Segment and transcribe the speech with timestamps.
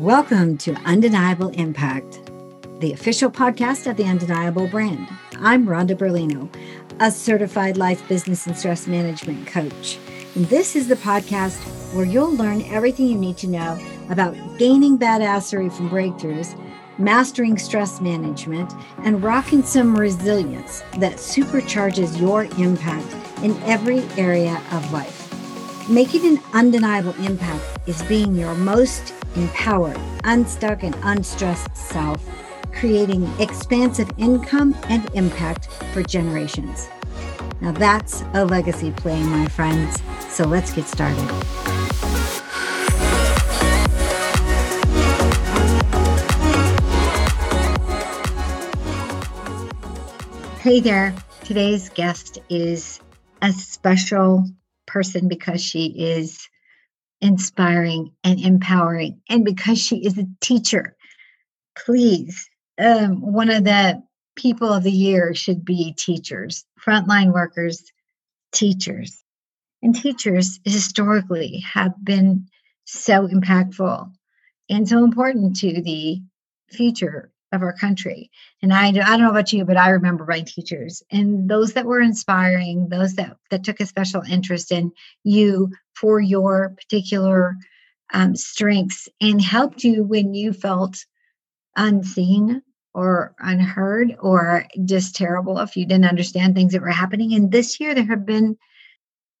[0.00, 2.22] Welcome to Undeniable Impact,
[2.80, 5.06] the official podcast of the Undeniable brand.
[5.40, 6.48] I'm Rhonda Berlino,
[7.00, 9.98] a certified life business and stress management coach.
[10.34, 11.58] And this is the podcast
[11.92, 13.78] where you'll learn everything you need to know
[14.08, 16.58] about gaining badassery from breakthroughs,
[16.96, 18.72] mastering stress management,
[19.04, 23.14] and rocking some resilience that supercharges your impact
[23.44, 25.19] in every area of life.
[25.90, 32.24] Making an undeniable impact is being your most empowered, unstuck, and unstressed self,
[32.70, 36.88] creating expansive income and impact for generations.
[37.60, 40.00] Now that's a legacy play, my friends.
[40.28, 41.28] So let's get started.
[50.60, 51.12] Hey there.
[51.42, 53.00] Today's guest is
[53.42, 54.44] a special
[54.90, 56.48] person because she is
[57.20, 60.96] inspiring and empowering and because she is a teacher.
[61.76, 64.02] Please, um, one of the
[64.36, 67.92] people of the year should be teachers, frontline workers,
[68.52, 69.22] teachers.
[69.82, 72.46] And teachers historically have been
[72.84, 74.10] so impactful
[74.68, 76.20] and so important to the
[76.68, 78.30] future of our country.
[78.62, 81.86] And I, I don't know about you, but I remember my teachers and those that
[81.86, 84.92] were inspiring, those that, that took a special interest in
[85.24, 87.56] you for your particular
[88.12, 91.04] um, strengths and helped you when you felt
[91.76, 92.62] unseen
[92.94, 97.34] or unheard or just terrible if you didn't understand things that were happening.
[97.34, 98.56] And this year, there have been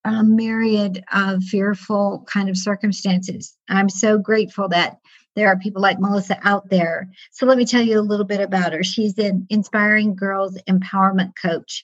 [0.04, 3.56] a myriad of fearful kind of circumstances.
[3.68, 4.96] I'm so grateful that
[5.40, 7.08] there are people like Melissa out there.
[7.30, 8.84] So let me tell you a little bit about her.
[8.84, 11.82] She's an inspiring girls empowerment coach.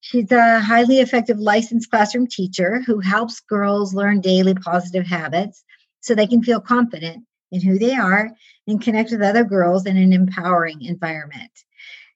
[0.00, 5.62] She's a highly effective licensed classroom teacher who helps girls learn daily positive habits
[6.00, 8.30] so they can feel confident in who they are
[8.66, 11.50] and connect with other girls in an empowering environment.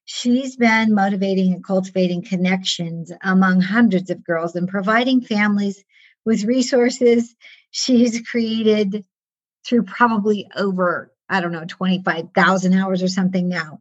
[0.06, 5.84] She's been motivating and cultivating connections among hundreds of girls and providing families
[6.24, 7.36] with resources.
[7.70, 9.04] She's created
[9.64, 13.80] through probably over, I don't know, 25,000 hours or something now.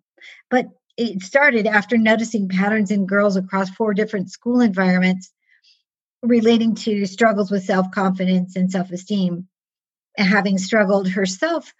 [0.49, 0.67] But
[0.97, 5.31] it started after noticing patterns in girls across four different school environments
[6.21, 9.47] relating to struggles with self confidence and self esteem.
[10.17, 11.73] Having struggled herself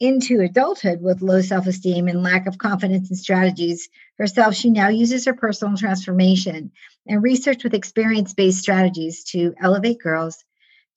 [0.00, 4.88] into adulthood with low self esteem and lack of confidence and strategies herself, she now
[4.88, 6.72] uses her personal transformation
[7.06, 10.44] and research with experience based strategies to elevate girls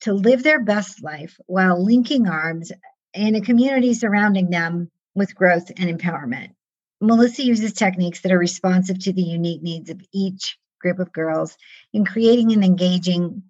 [0.00, 2.72] to live their best life while linking arms
[3.12, 6.50] in a community surrounding them with growth and empowerment.
[7.00, 11.56] Melissa uses techniques that are responsive to the unique needs of each group of girls
[11.92, 13.42] in creating and engaging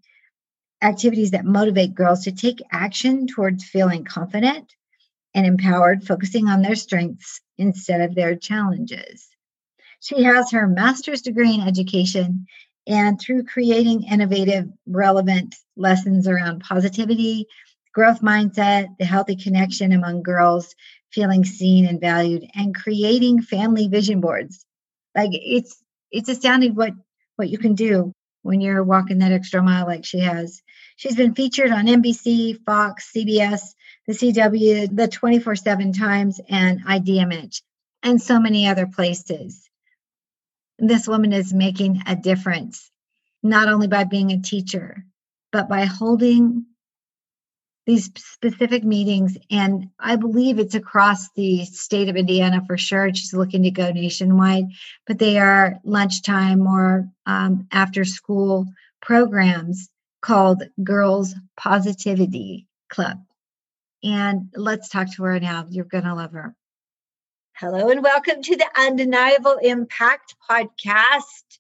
[0.82, 4.75] activities that motivate girls to take action towards feeling confident
[5.34, 9.28] and empowered, focusing on their strengths instead of their challenges.
[10.00, 12.47] She has her master's degree in education
[12.86, 17.46] and through creating innovative, relevant lessons around positivity,
[17.92, 20.74] growth mindset, the healthy connection among girls,
[21.12, 24.66] feeling seen and valued, and creating family vision boards.
[25.14, 26.92] Like it's it's astounding what
[27.36, 28.12] what you can do
[28.42, 30.60] when you're walking that extra mile like she has.
[30.96, 33.74] She's been featured on NBC, Fox, CBS,
[34.06, 37.62] the CW, the 24 7 Times, and IDMH,
[38.02, 39.68] and so many other places
[40.78, 42.90] this woman is making a difference,
[43.42, 45.04] not only by being a teacher,
[45.52, 46.66] but by holding
[47.86, 49.36] these specific meetings.
[49.50, 53.12] And I believe it's across the state of Indiana for sure.
[53.14, 54.66] She's looking to go nationwide,
[55.06, 58.66] but they are lunchtime or um, after school
[59.02, 59.90] programs
[60.22, 63.22] called Girls Positivity Club.
[64.02, 65.66] And let's talk to her now.
[65.68, 66.54] You're going to love her.
[67.56, 71.59] Hello and welcome to the Undeniable Impact Podcast.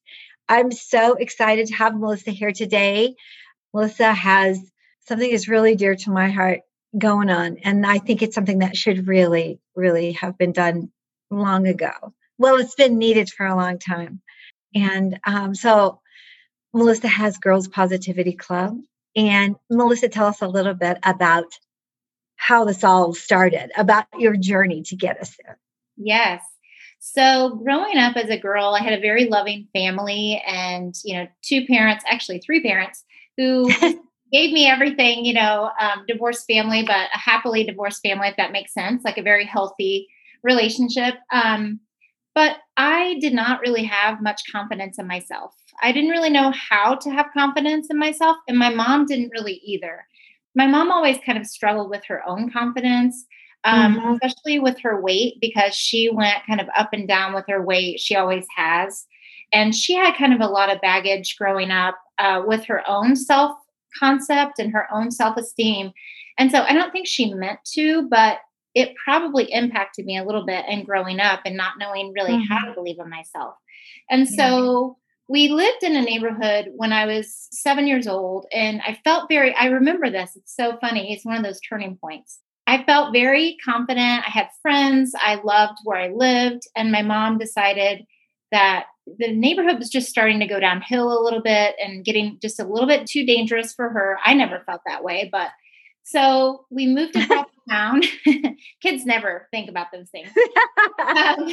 [0.48, 3.14] I'm so excited to have Melissa here today.
[3.72, 4.58] Melissa has
[5.06, 6.62] something that's really dear to my heart
[6.98, 10.90] going on, and I think it's something that should really, really have been done
[11.30, 11.92] long ago.
[12.38, 14.20] Well, it's been needed for a long time.
[14.74, 16.00] And um, so,
[16.72, 18.76] Melissa has Girls Positivity Club.
[19.14, 21.56] And Melissa, tell us a little bit about
[22.34, 25.60] how this all started, about your journey to get us there.
[25.96, 26.42] Yes.
[27.00, 31.26] So growing up as a girl, I had a very loving family and, you know,
[31.42, 33.04] two parents, actually three parents
[33.36, 33.68] who
[34.32, 38.52] gave me everything, you know, um, divorced family, but a happily divorced family, if that
[38.52, 40.08] makes sense, like a very healthy
[40.42, 41.14] relationship.
[41.30, 41.80] Um,
[42.34, 45.54] but I did not really have much confidence in myself.
[45.82, 49.60] I didn't really know how to have confidence in myself, and my mom didn't really
[49.64, 50.06] either.
[50.56, 53.24] My mom always kind of struggled with her own confidence
[53.64, 54.12] um, mm-hmm.
[54.12, 58.00] especially with her weight because she went kind of up and down with her weight.
[58.00, 59.06] She always has.
[59.52, 63.16] And she had kind of a lot of baggage growing up uh, with her own
[63.16, 63.56] self
[63.98, 65.92] concept and her own self esteem.
[66.38, 68.38] And so I don't think she meant to, but
[68.74, 72.52] it probably impacted me a little bit in growing up and not knowing really mm-hmm.
[72.52, 73.54] how to believe in myself.
[74.10, 74.36] And yeah.
[74.36, 79.28] so we lived in a neighborhood when I was seven years old, and I felt
[79.28, 80.32] very, I remember this.
[80.36, 81.12] It's so funny.
[81.12, 82.40] It's one of those turning points.
[82.66, 84.26] I felt very confident.
[84.26, 85.12] I had friends.
[85.18, 86.62] I loved where I lived.
[86.74, 88.04] And my mom decided
[88.52, 92.58] that the neighborhood was just starting to go downhill a little bit and getting just
[92.58, 94.18] a little bit too dangerous for her.
[94.24, 95.50] I never felt that way, but
[96.04, 98.02] so we moved across town.
[98.82, 100.28] Kids never think about those things.
[101.00, 101.48] Um,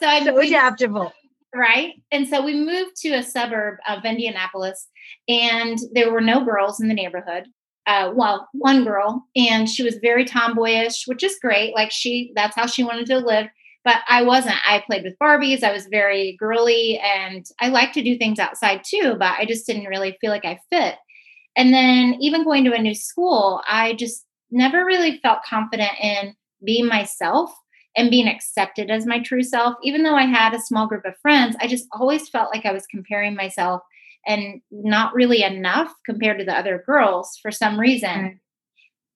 [0.00, 1.12] so I so adaptable.
[1.54, 1.94] Right.
[2.10, 4.88] And so we moved to a suburb of Indianapolis,
[5.28, 7.46] and there were no girls in the neighborhood.
[7.86, 11.74] Uh, well, one girl, and she was very tomboyish, which is great.
[11.74, 13.46] Like she, that's how she wanted to live.
[13.84, 14.56] But I wasn't.
[14.66, 15.62] I played with Barbies.
[15.62, 19.14] I was very girly, and I like to do things outside too.
[19.18, 20.96] But I just didn't really feel like I fit.
[21.56, 26.34] And then even going to a new school, I just never really felt confident in
[26.64, 27.52] being myself
[27.96, 29.74] and being accepted as my true self.
[29.82, 32.72] Even though I had a small group of friends, I just always felt like I
[32.72, 33.82] was comparing myself
[34.26, 38.22] and not really enough compared to the other girls for some reason.
[38.22, 38.38] Right.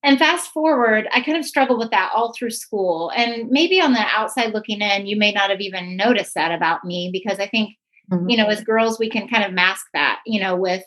[0.03, 3.11] And fast forward, I kind of struggled with that all through school.
[3.15, 6.83] And maybe on the outside looking in, you may not have even noticed that about
[6.83, 7.75] me because I think,
[8.11, 8.27] mm-hmm.
[8.27, 10.83] you know, as girls, we can kind of mask that, you know, with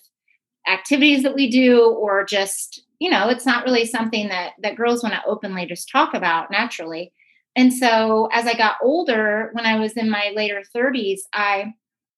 [0.67, 5.03] activities that we do or just you know it's not really something that that girls
[5.03, 7.13] want to openly just talk about naturally
[7.55, 11.73] and so as i got older when i was in my later 30s i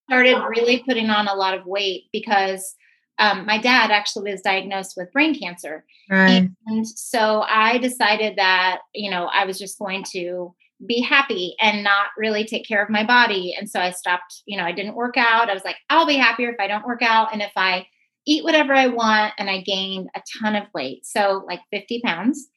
[0.09, 2.75] started really putting on a lot of weight because
[3.19, 6.49] um, my dad actually was diagnosed with brain cancer right.
[6.67, 10.53] and so i decided that you know i was just going to
[10.85, 14.55] be happy and not really take care of my body and so i stopped you
[14.55, 17.01] know i didn't work out i was like i'll be happier if i don't work
[17.01, 17.85] out and if i
[18.27, 19.33] eat whatever I want.
[19.39, 21.05] And I gained a ton of weight.
[21.05, 22.47] So, like 50 pounds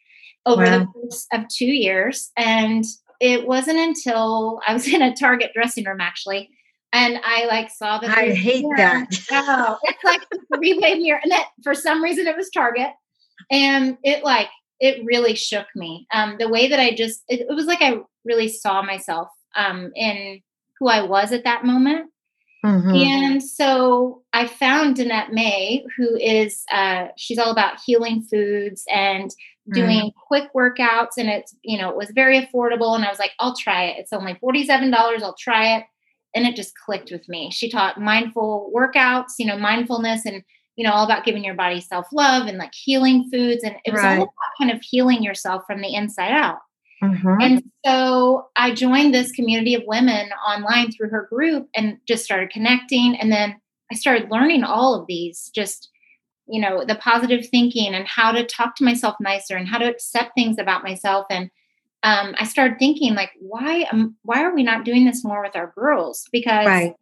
[0.44, 0.79] over wow.
[0.81, 2.31] the course of two years.
[2.37, 2.85] And
[3.20, 6.50] it wasn't until I was in a Target dressing room actually.
[6.93, 8.09] And I like saw the.
[8.09, 9.07] I hate that.
[9.31, 12.91] Oh, it's like a three-way mirror, and that for some reason it was Target,
[13.51, 14.49] and it like
[14.81, 16.07] it really shook me.
[16.13, 19.93] Um, the way that I just it, it was like I really saw myself um
[19.95, 20.41] in
[20.79, 22.11] who I was at that moment,
[22.65, 22.95] Mm-hmm.
[22.95, 29.31] And so I found Danette May, who is uh, she's all about healing foods and
[29.73, 30.15] doing mm.
[30.27, 32.95] quick workouts, and it's you know it was very affordable.
[32.95, 33.99] And I was like, I'll try it.
[33.99, 35.23] It's only forty seven dollars.
[35.23, 35.85] I'll try it,
[36.35, 37.50] and it just clicked with me.
[37.50, 40.43] She taught mindful workouts, you know, mindfulness, and
[40.77, 43.93] you know all about giving your body self love and like healing foods, and it
[43.93, 44.19] was right.
[44.19, 46.59] all about kind of healing yourself from the inside out.
[47.03, 47.37] Mm-hmm.
[47.41, 52.50] And so I joined this community of women online through her group and just started
[52.50, 53.17] connecting.
[53.17, 53.59] And then
[53.91, 55.88] I started learning all of these, just,
[56.47, 59.88] you know, the positive thinking and how to talk to myself nicer and how to
[59.88, 61.27] accept things about myself.
[61.31, 61.50] And
[62.02, 65.56] um, I started thinking, like, why, um, why are we not doing this more with
[65.56, 66.26] our girls?
[66.32, 66.94] Because right.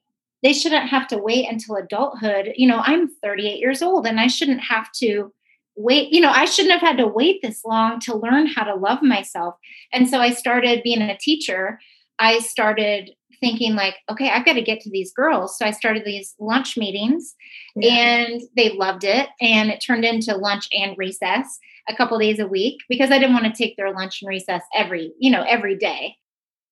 [0.43, 2.53] they shouldn't have to wait until adulthood.
[2.57, 5.33] You know, I'm 38 years old and I shouldn't have to
[5.79, 8.75] wait you know i shouldn't have had to wait this long to learn how to
[8.75, 9.55] love myself
[9.93, 11.79] and so i started being a teacher
[12.19, 16.05] i started thinking like okay i've got to get to these girls so i started
[16.05, 17.37] these lunch meetings
[17.77, 17.93] yeah.
[17.93, 22.47] and they loved it and it turned into lunch and recess a couple days a
[22.47, 25.77] week because i didn't want to take their lunch and recess every you know every
[25.77, 26.17] day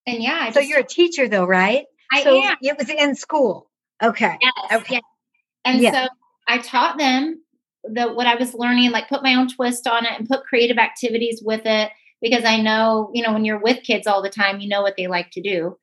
[0.06, 2.56] and yeah so you're a teacher though right i so am.
[2.61, 3.70] it was in school
[4.02, 5.02] okay yes, okay yes.
[5.64, 6.04] and yeah.
[6.04, 6.08] so
[6.49, 7.40] i taught them
[7.88, 10.78] the what I was learning, like put my own twist on it and put creative
[10.78, 14.61] activities with it because I know, you know, when you're with kids all the time,
[14.61, 15.76] you know what they like to do.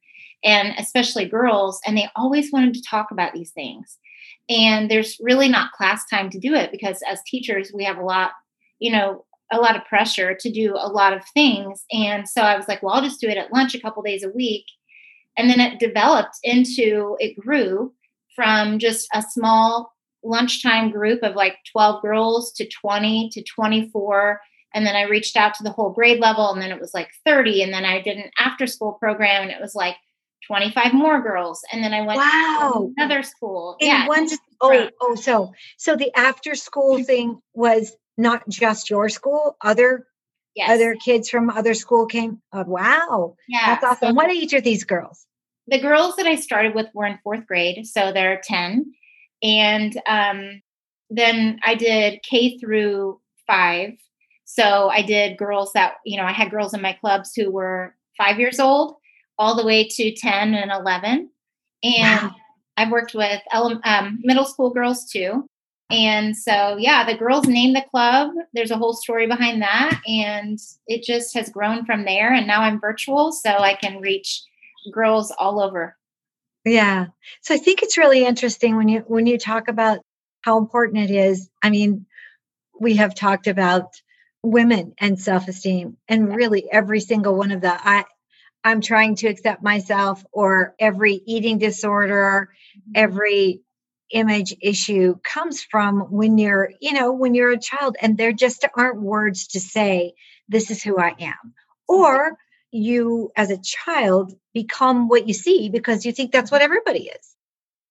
[0.43, 3.97] And especially girls, and they always wanted to talk about these things.
[4.49, 8.03] And there's really not class time to do it because as teachers, we have a
[8.03, 8.31] lot,
[8.79, 11.83] you know, a lot of pressure to do a lot of things.
[11.91, 14.23] And so I was like, well, I'll just do it at lunch a couple days
[14.23, 14.65] a week.
[15.37, 17.93] And then it developed into, it grew
[18.35, 24.39] from just a small lunchtime group of like 12 girls to 20 to 24
[24.73, 27.09] and then i reached out to the whole grade level and then it was like
[27.25, 29.97] 30 and then i did an after school program and it was like
[30.47, 31.61] 25 more girls.
[31.71, 32.71] And then i went wow.
[32.73, 33.77] to another school.
[33.79, 34.07] In yeah.
[34.07, 34.27] one
[34.61, 37.03] oh oh so so the after school mm-hmm.
[37.03, 40.07] thing was not just your school other
[40.55, 40.69] yes.
[40.69, 44.61] other kids from other school came oh, wow yeah that's awesome so what age are
[44.61, 45.25] these girls
[45.67, 48.85] the girls that i started with were in fourth grade so they're 10
[49.43, 50.61] and um,
[51.09, 53.91] then I did K through five.
[54.45, 57.95] So I did girls that, you know, I had girls in my clubs who were
[58.17, 58.95] five years old
[59.37, 61.29] all the way to 10 and 11.
[61.83, 62.35] And wow.
[62.77, 65.45] I've worked with um, middle school girls too.
[65.93, 68.31] And so, yeah, the girls named the club.
[68.53, 70.01] There's a whole story behind that.
[70.07, 72.33] And it just has grown from there.
[72.33, 74.41] And now I'm virtual, so I can reach
[74.91, 75.95] girls all over.
[76.65, 77.07] Yeah.
[77.41, 79.99] So I think it's really interesting when you when you talk about
[80.41, 81.49] how important it is.
[81.61, 82.05] I mean,
[82.79, 84.01] we have talked about
[84.41, 88.05] women and self-esteem and really every single one of the I
[88.63, 92.91] I'm trying to accept myself or every eating disorder, mm-hmm.
[92.95, 93.61] every
[94.13, 98.65] image issue comes from when you're, you know, when you're a child and there just
[98.77, 100.13] aren't words to say,
[100.47, 101.53] this is who I am.
[101.87, 102.37] Or
[102.71, 107.35] you, as a child, become what you see because you think that's what everybody is.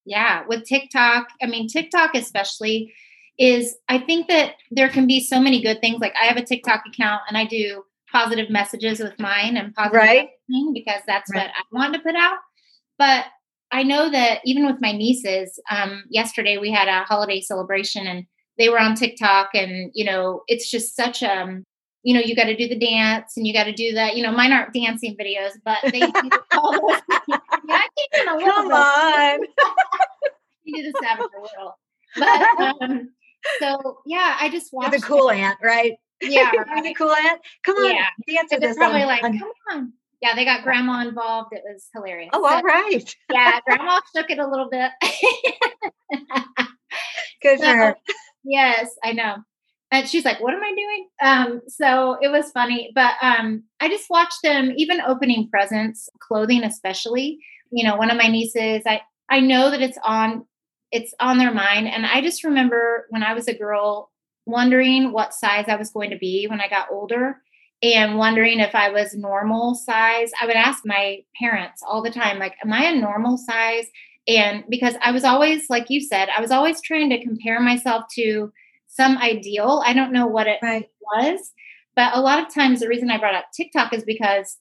[0.04, 0.44] Yeah.
[0.48, 2.92] With TikTok, I mean, TikTok especially
[3.38, 6.00] is, I think that there can be so many good things.
[6.00, 9.98] Like I have a TikTok account and I do positive messages with mine and positive
[9.98, 10.28] right.
[10.74, 11.48] because that's right.
[11.48, 12.38] what I want to put out.
[12.98, 13.24] But
[13.72, 18.26] I know that even with my nieces, um, yesterday we had a holiday celebration and
[18.58, 21.64] they were on TikTok, and you know, it's just such a, um,
[22.02, 24.14] you know, you got to do the dance and you got to do that.
[24.14, 27.00] You know, mine aren't dancing videos, but they do all those.
[27.66, 27.88] yeah, I
[28.30, 28.50] a little.
[28.50, 29.40] Come on.
[30.64, 31.78] you do the savage a little,
[32.18, 33.10] but um,
[33.58, 35.94] so yeah, I just watched You're the cool aunt, right?
[36.20, 36.84] Yeah, right.
[36.84, 37.40] the cool aunt.
[37.64, 38.06] Come on, yeah.
[38.28, 38.76] dance with us.
[38.76, 41.52] Probably on, like, on, come on yeah, they got grandma involved.
[41.52, 42.30] It was hilarious.
[42.32, 43.14] Oh, all right.
[43.32, 44.92] yeah, grandma shook it a little bit.
[47.42, 47.96] Good so, her.
[48.44, 49.36] Yes, I know.
[49.90, 53.88] And she's like, "What am I doing?" Um, so it was funny, but um, I
[53.88, 57.38] just watched them, even opening presents, clothing especially.
[57.72, 60.46] You know, one of my nieces, I I know that it's on
[60.92, 64.10] it's on their mind, and I just remember when I was a girl
[64.46, 67.42] wondering what size I was going to be when I got older
[67.82, 70.30] and wondering if I was normal size.
[70.40, 73.86] I would ask my parents all the time, like, am I a normal size?
[74.28, 78.04] And because I was always, like you said, I was always trying to compare myself
[78.14, 78.52] to
[78.86, 79.82] some ideal.
[79.84, 80.88] I don't know what it right.
[81.00, 81.52] was,
[81.96, 84.58] but a lot of times the reason I brought up TikTok is because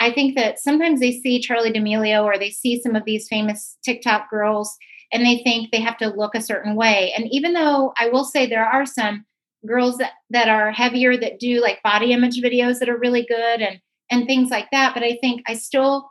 [0.00, 3.78] I think that sometimes they see Charli D'Amelio or they see some of these famous
[3.84, 4.76] TikTok girls
[5.12, 7.14] and they think they have to look a certain way.
[7.16, 9.24] And even though I will say there are some
[9.66, 13.60] girls that, that are heavier that do like body image videos that are really good
[13.60, 13.80] and
[14.10, 16.10] and things like that but i think i still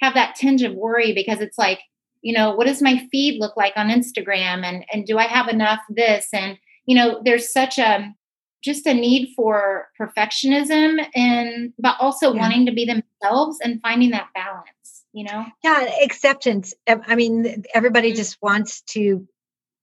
[0.00, 1.80] have that tinge of worry because it's like
[2.22, 5.48] you know what does my feed look like on instagram and and do i have
[5.48, 8.12] enough this and you know there's such a
[8.62, 12.40] just a need for perfectionism and but also yeah.
[12.40, 18.08] wanting to be themselves and finding that balance you know yeah acceptance i mean everybody
[18.08, 18.16] mm-hmm.
[18.16, 19.26] just wants to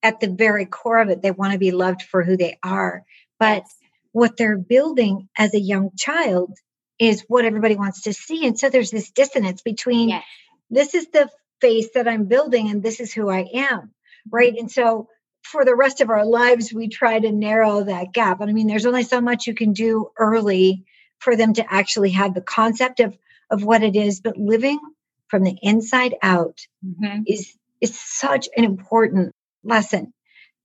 [0.03, 3.03] at the very core of it, they want to be loved for who they are.
[3.39, 3.63] But
[4.11, 6.57] what they're building as a young child
[6.99, 8.45] is what everybody wants to see.
[8.45, 10.23] And so there's this dissonance between yes.
[10.69, 11.29] this is the
[11.59, 13.91] face that I'm building and this is who I am.
[14.29, 14.55] Right.
[14.57, 15.07] And so
[15.43, 18.41] for the rest of our lives, we try to narrow that gap.
[18.41, 20.85] And I mean, there's only so much you can do early
[21.19, 23.17] for them to actually have the concept of,
[23.49, 24.21] of what it is.
[24.21, 24.79] But living
[25.27, 27.23] from the inside out mm-hmm.
[27.25, 30.13] is is such an important lesson.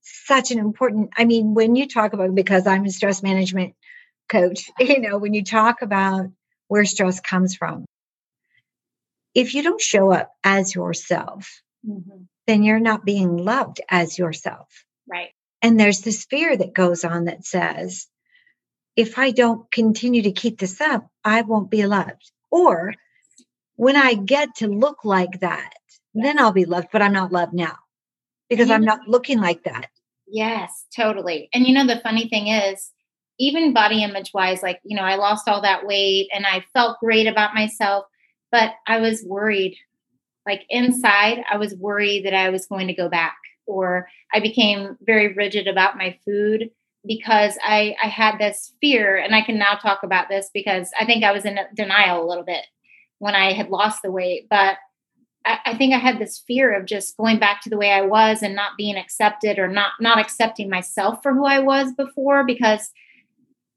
[0.01, 3.75] Such an important, I mean, when you talk about, because I'm a stress management
[4.29, 6.27] coach, you know, when you talk about
[6.67, 7.85] where stress comes from,
[9.33, 12.23] if you don't show up as yourself, mm-hmm.
[12.47, 14.67] then you're not being loved as yourself.
[15.07, 15.29] Right.
[15.61, 18.07] And there's this fear that goes on that says,
[18.95, 22.31] if I don't continue to keep this up, I won't be loved.
[22.49, 22.93] Or
[23.75, 25.71] when I get to look like that,
[26.15, 27.77] then I'll be loved, but I'm not loved now
[28.49, 29.89] because I'm not looking like that.
[30.27, 31.49] Yes, totally.
[31.53, 32.91] And you know, the funny thing is,
[33.39, 36.99] even body image wise, like, you know, I lost all that weight and I felt
[36.99, 38.05] great about myself,
[38.51, 39.77] but I was worried.
[40.45, 44.97] Like inside, I was worried that I was going to go back, or I became
[45.01, 46.71] very rigid about my food
[47.05, 49.17] because I, I had this fear.
[49.17, 52.27] And I can now talk about this because I think I was in denial a
[52.27, 52.65] little bit
[53.19, 54.47] when I had lost the weight.
[54.49, 54.77] But
[55.65, 58.43] I, think I had this fear of just going back to the way I was
[58.43, 62.91] and not being accepted or not not accepting myself for who I was before because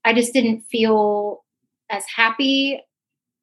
[0.04, 1.44] I just didn't feel
[1.90, 2.82] as happy.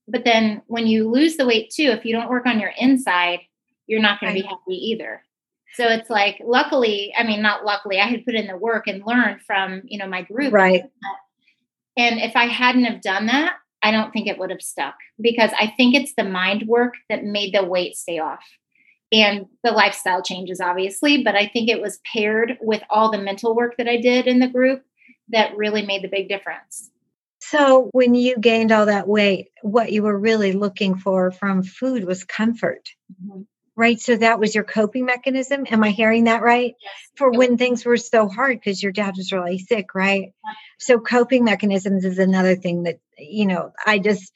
[0.08, 3.40] But then when you lose the weight too, if you don't work on your inside,
[3.88, 5.22] you're not going to be happy either.
[5.76, 9.04] So it's like, luckily, I mean, not luckily, I had put in the work and
[9.06, 10.54] learned from, you know, my group.
[10.54, 10.84] Right.
[11.98, 13.58] And if I hadn't have done that,
[13.88, 17.24] I don't think it would have stuck because I think it's the mind work that
[17.24, 18.44] made the weight stay off
[19.14, 21.24] and the lifestyle changes, obviously.
[21.24, 24.40] But I think it was paired with all the mental work that I did in
[24.40, 24.84] the group
[25.30, 26.92] that really made the big difference.
[27.40, 32.04] So, when you gained all that weight, what you were really looking for from food
[32.04, 32.90] was comfort.
[33.24, 33.44] Mm-hmm.
[33.78, 34.00] Right.
[34.00, 35.66] So, that was your coping mechanism.
[35.70, 36.74] Am I hearing that right?
[36.82, 36.94] Yes.
[37.16, 40.34] For when things were so hard because your dad was really sick, right?
[40.80, 44.34] So, coping mechanisms is another thing that, you know, I just,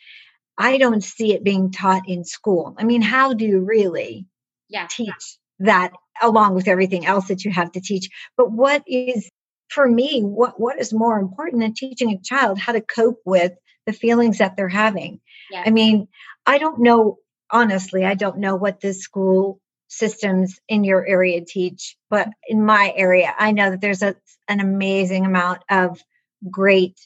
[0.58, 2.76] I don't see it being taught in school.
[2.78, 4.28] I mean, how do you really
[4.70, 4.86] yeah.
[4.88, 8.10] teach that along with everything else that you have to teach?
[8.38, 9.28] But what is
[9.72, 13.54] for me, what what is more important than teaching a child how to cope with
[13.86, 15.20] the feelings that they're having?
[15.50, 15.64] Yeah.
[15.66, 16.10] I mean,
[16.46, 17.18] I don't know
[17.52, 22.94] honestly, I don't know what the school systems in your area teach, but in my
[22.96, 24.16] area, I know that there's a,
[24.48, 26.02] an amazing amount of
[26.50, 27.00] great,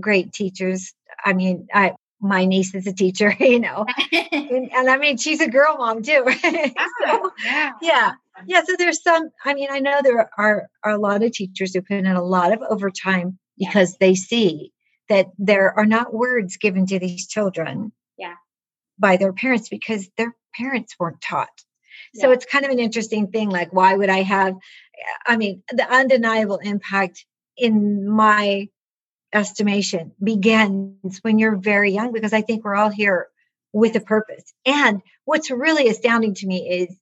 [0.00, 0.92] great teachers.
[1.24, 3.86] I mean, I my niece is a teacher, you know,
[4.32, 6.24] and, and, I mean, she's a girl mom too.
[6.42, 7.72] so, ah, yeah.
[7.82, 8.12] yeah.
[8.46, 8.62] Yeah.
[8.64, 11.82] So there's some, I mean, I know there are, are a lot of teachers who
[11.82, 14.72] put in a lot of overtime because they see
[15.08, 17.92] that there are not words given to these children.
[18.98, 21.48] By their parents because their parents weren't taught.
[22.14, 22.34] So yeah.
[22.34, 23.50] it's kind of an interesting thing.
[23.50, 24.54] Like, why would I have,
[25.26, 27.24] I mean, the undeniable impact
[27.56, 28.68] in my
[29.32, 33.28] estimation begins when you're very young because I think we're all here
[33.72, 34.44] with a purpose.
[34.64, 36.96] And what's really astounding to me is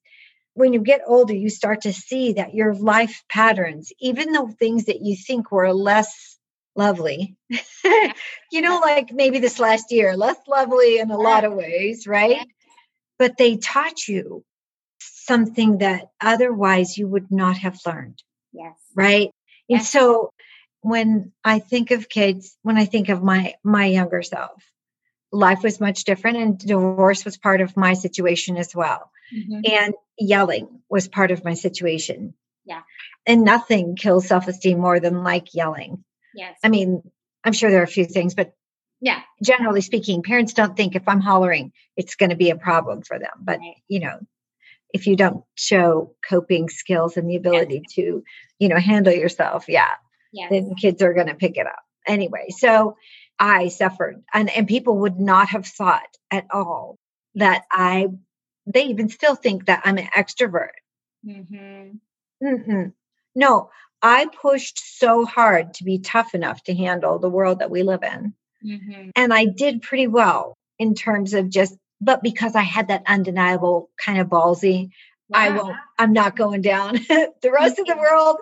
[0.55, 4.85] when you get older, you start to see that your life patterns, even though things
[4.85, 6.37] that you think were less
[6.75, 7.35] lovely,
[8.51, 12.47] you know, like maybe this last year, less lovely in a lot of ways, right?
[13.19, 14.43] But they taught you
[14.99, 18.21] something that otherwise you would not have learned.
[18.51, 18.75] Yes.
[18.95, 19.31] Right.
[19.69, 20.31] And so
[20.81, 24.63] when I think of kids, when I think of my my younger self,
[25.31, 29.09] life was much different and divorce was part of my situation as well.
[29.35, 29.61] Mm-hmm.
[29.71, 32.33] And yelling was part of my situation.
[32.65, 32.81] Yeah.
[33.25, 36.03] And nothing kills self-esteem more than like yelling.
[36.35, 36.57] Yes.
[36.63, 37.03] I mean,
[37.43, 38.53] I'm sure there are a few things, but
[39.01, 39.21] yeah.
[39.43, 43.19] Generally speaking, parents don't think if I'm hollering, it's going to be a problem for
[43.19, 43.31] them.
[43.41, 43.75] But, right.
[43.89, 44.19] you know,
[44.93, 47.93] if you don't show coping skills and the ability yes.
[47.95, 48.23] to,
[48.59, 49.89] you know, handle yourself, yeah,
[50.31, 50.49] yes.
[50.49, 52.45] then kids are going to pick it up anyway.
[52.49, 52.95] So
[53.37, 56.97] I suffered, and and people would not have thought at all
[57.35, 58.07] that I.
[58.65, 60.69] They even still think that I'm an extrovert.
[61.27, 62.87] Mm-hmm.
[63.35, 63.69] No,
[64.03, 68.03] I pushed so hard to be tough enough to handle the world that we live
[68.03, 68.33] in.
[68.63, 69.09] Mm-hmm.
[69.15, 73.89] And I did pretty well in terms of just, but because I had that undeniable
[73.97, 74.89] kind of ballsy.
[75.33, 76.95] I won't, I'm not going down.
[77.07, 78.37] the rest of the world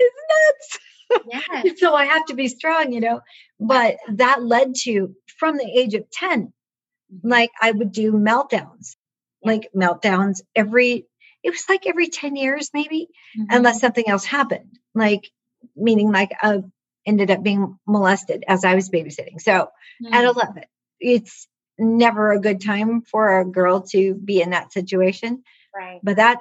[0.00, 0.78] is nuts.
[1.26, 1.78] Yes.
[1.78, 3.20] so I have to be strong, you know.
[3.60, 7.28] But that led to from the age of 10, mm-hmm.
[7.28, 8.96] like I would do meltdowns,
[9.44, 11.06] like meltdowns every,
[11.44, 13.54] it was like every 10 years, maybe, mm-hmm.
[13.54, 14.78] unless something else happened.
[14.94, 15.30] Like,
[15.76, 16.62] meaning like I
[17.06, 19.40] ended up being molested as I was babysitting.
[19.40, 19.68] So
[20.02, 20.14] mm-hmm.
[20.14, 20.64] at 11,
[21.00, 21.46] it's
[21.78, 25.44] never a good time for a girl to be in that situation.
[25.74, 26.00] Right.
[26.02, 26.38] But that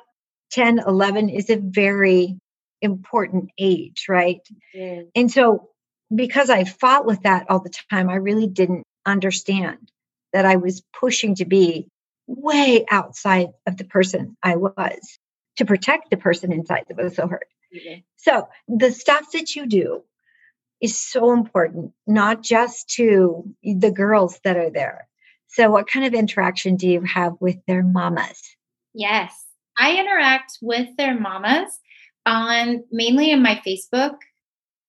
[0.52, 2.40] 10, 11 is a very
[2.82, 4.42] important age, right?
[4.76, 5.10] Mm.
[5.16, 5.70] And so,
[6.14, 9.90] because I fought with that all the time, I really didn't understand
[10.32, 11.88] that I was pushing to be
[12.28, 15.20] way outside of the person I was
[15.58, 17.48] to protect the person inside that was so hurt.
[17.76, 18.00] Mm-hmm.
[18.18, 20.04] So, the stuff that you do
[20.82, 25.08] is so important, not just to the girls that are there.
[25.48, 28.42] So, what kind of interaction do you have with their mamas?
[28.94, 29.34] Yes,
[29.78, 31.80] I interact with their mamas
[32.26, 34.16] on mainly in my Facebook,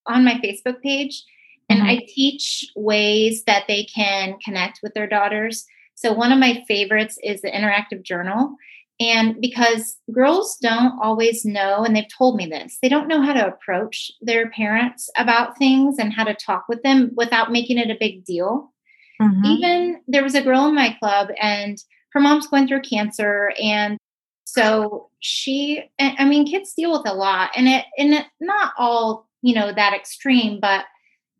[0.06, 1.24] on my Facebook page.
[1.68, 1.88] And mm-hmm.
[1.88, 5.64] I teach ways that they can connect with their daughters.
[5.94, 8.56] So, one of my favorites is the interactive journal.
[9.00, 13.32] And because girls don't always know, and they've told me this, they don't know how
[13.32, 17.90] to approach their parents about things and how to talk with them without making it
[17.90, 18.72] a big deal.
[19.20, 19.44] Mm-hmm.
[19.44, 21.76] Even there was a girl in my club, and
[22.12, 23.98] her mom's going through cancer, and
[24.44, 29.28] so she, I mean, kids deal with a lot, and it, and it, not all,
[29.42, 30.84] you know, that extreme, but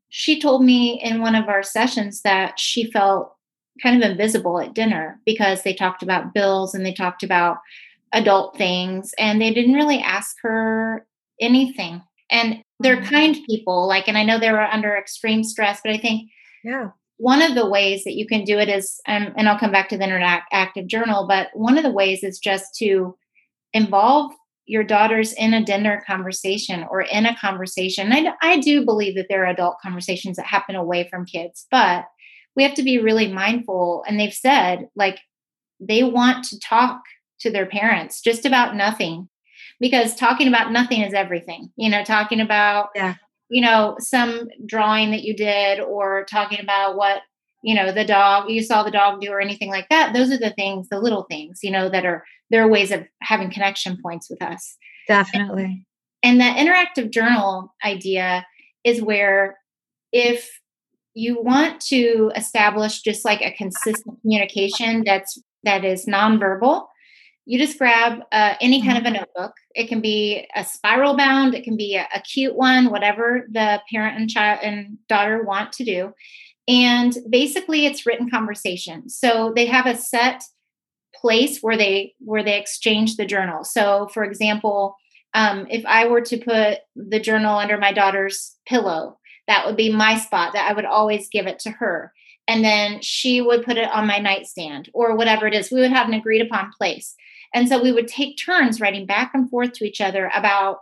[0.08, 3.36] she told me in one of our sessions that she felt
[3.82, 7.58] kind of invisible at dinner because they talked about bills and they talked about
[8.12, 11.06] adult things and they didn't really ask her
[11.40, 12.02] anything.
[12.30, 13.14] And they're mm-hmm.
[13.14, 16.30] kind people, like, and I know they were under extreme stress, but I think
[16.62, 19.72] yeah one of the ways that you can do it is, um, and I'll come
[19.72, 23.16] back to the interactive journal, but one of the ways is just to
[23.72, 24.32] involve
[24.66, 28.12] your daughters in a dinner conversation or in a conversation.
[28.12, 32.06] I, I do believe that there are adult conversations that happen away from kids, but
[32.56, 34.04] we have to be really mindful.
[34.06, 35.18] And they've said, like,
[35.80, 37.00] they want to talk
[37.40, 39.28] to their parents just about nothing
[39.80, 41.70] because talking about nothing is everything.
[41.76, 43.16] You know, talking about yeah
[43.48, 47.22] you know, some drawing that you did or talking about what,
[47.62, 50.12] you know, the dog, you saw the dog do or anything like that.
[50.12, 53.04] Those are the things, the little things, you know, that are, there are ways of
[53.22, 54.76] having connection points with us.
[55.08, 55.86] Definitely.
[56.22, 58.46] And, and that interactive journal idea
[58.82, 59.58] is where
[60.12, 60.60] if
[61.14, 66.86] you want to establish just like a consistent communication that's that is nonverbal.
[67.46, 69.16] You just grab uh, any kind of a mm-hmm.
[69.16, 69.52] notebook.
[69.74, 71.54] It can be a spiral bound.
[71.54, 75.72] It can be a, a, cute one whatever the parent and child and daughter want
[75.74, 76.12] to do.
[76.66, 79.08] And basically it's written conversation.
[79.08, 80.42] So they have a set
[81.14, 83.64] place where they where they exchange the journal.
[83.64, 84.96] So for example
[85.34, 89.92] um, if i were to put the journal under my daughter's pillow that would be
[89.92, 92.12] my spot that i would always give it to her.
[92.46, 95.70] And then she would put it on my nightstand or whatever it is.
[95.70, 97.14] We would have an agreed upon place.
[97.54, 100.80] And so we would take turns writing back and forth to each other about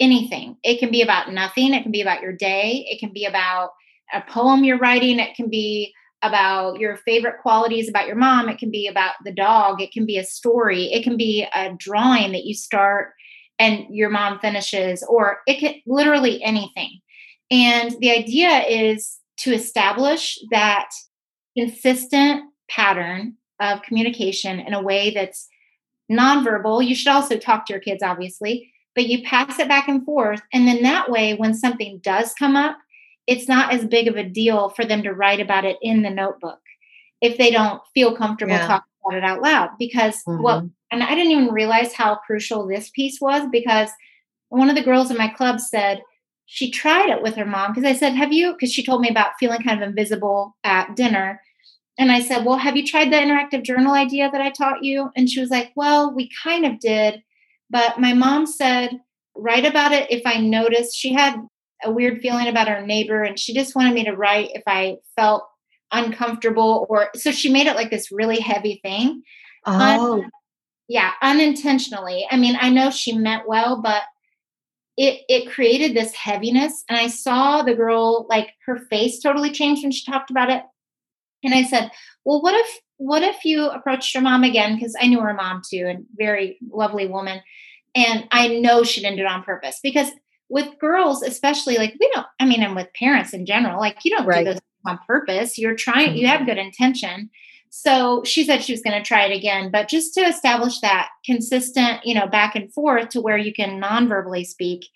[0.00, 0.56] anything.
[0.62, 3.70] It can be about nothing, it can be about your day, it can be about
[4.12, 8.58] a poem you're writing, it can be about your favorite qualities about your mom, it
[8.58, 12.32] can be about the dog, it can be a story, it can be a drawing
[12.32, 13.12] that you start
[13.58, 17.00] and your mom finishes, or it can literally anything.
[17.52, 20.88] And the idea is to establish that
[21.56, 25.48] consistent pattern of communication in a way that's
[26.10, 26.84] nonverbal.
[26.86, 30.40] You should also talk to your kids, obviously, but you pass it back and forth.
[30.52, 32.78] And then that way, when something does come up,
[33.26, 36.10] it's not as big of a deal for them to write about it in the
[36.10, 36.58] notebook
[37.20, 38.66] if they don't feel comfortable yeah.
[38.66, 39.70] talking about it out loud.
[39.78, 40.42] Because, mm-hmm.
[40.42, 43.90] well, and I didn't even realize how crucial this piece was because
[44.48, 46.02] one of the girls in my club said,
[46.46, 48.52] she tried it with her mom because I said, Have you?
[48.52, 51.40] Because she told me about feeling kind of invisible at dinner.
[51.98, 55.10] And I said, Well, have you tried the interactive journal idea that I taught you?
[55.16, 57.22] And she was like, Well, we kind of did.
[57.70, 59.00] But my mom said,
[59.34, 60.96] Write about it if I noticed.
[60.96, 61.36] She had
[61.84, 64.96] a weird feeling about her neighbor, and she just wanted me to write if I
[65.16, 65.44] felt
[65.90, 69.22] uncomfortable or so she made it like this really heavy thing.
[69.66, 70.24] Oh.
[70.88, 72.26] Yeah, unintentionally.
[72.30, 74.02] I mean, I know she meant well, but
[74.96, 79.82] it it created this heaviness and i saw the girl like her face totally changed
[79.82, 80.62] when she talked about it
[81.42, 81.90] and I said,
[82.24, 84.76] well, what if what if you approached your mom again?
[84.76, 87.40] Because I knew her mom too, and very lovely woman.
[87.94, 90.10] And I know she didn't do it on purpose because
[90.48, 94.16] with girls, especially like we don't, I mean, and with parents in general, like you
[94.16, 94.44] don't right.
[94.44, 95.58] do this on purpose.
[95.58, 96.50] You're trying, you have mm-hmm.
[96.50, 97.30] good intention.
[97.74, 101.08] So she said she was going to try it again, but just to establish that
[101.24, 104.86] consistent, you know, back and forth to where you can non-verbally speak.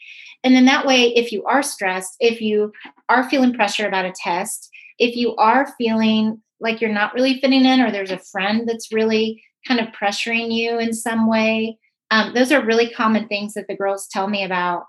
[0.44, 2.72] And then that way, if you are stressed, if you
[3.08, 7.64] are feeling pressure about a test, if you are feeling like you're not really fitting
[7.64, 11.78] in or there's a friend that's really kind of pressuring you in some way
[12.10, 14.84] um, those are really common things that the girls tell me about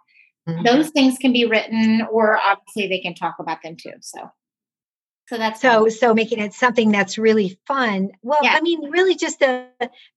[0.47, 0.63] mm-hmm.
[0.63, 4.30] those things can be written or obviously they can talk about them too so
[5.28, 5.92] so that's so fun.
[5.92, 8.56] so making it something that's really fun well yeah.
[8.58, 9.68] i mean really just the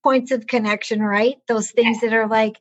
[0.03, 2.09] points of connection right those things yeah.
[2.09, 2.59] that are like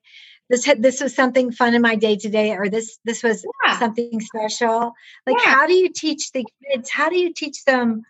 [0.50, 3.78] this this was something fun in my day today or this this was yeah.
[3.78, 4.92] something special
[5.26, 8.02] like how do you teach the kids how do you teach them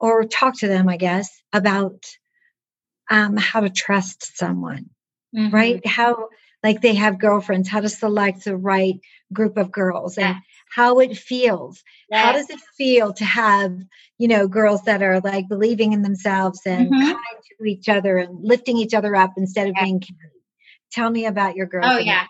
[0.00, 2.06] or talk to them i guess about
[3.10, 4.90] um, how to trust someone
[5.36, 5.54] mm-hmm.
[5.54, 6.28] right how
[6.62, 9.00] like they have girlfriends how to select the right
[9.32, 10.36] group of girls and
[10.74, 12.24] how it feels yes.
[12.24, 13.76] how does it feel to have
[14.18, 17.02] you know girls that are like believing in themselves and mm-hmm.
[17.02, 17.16] kind
[17.58, 20.32] to each other and lifting each other up instead of being carried?
[20.90, 21.84] Tell me about your girl.
[21.84, 22.26] Oh, yeah.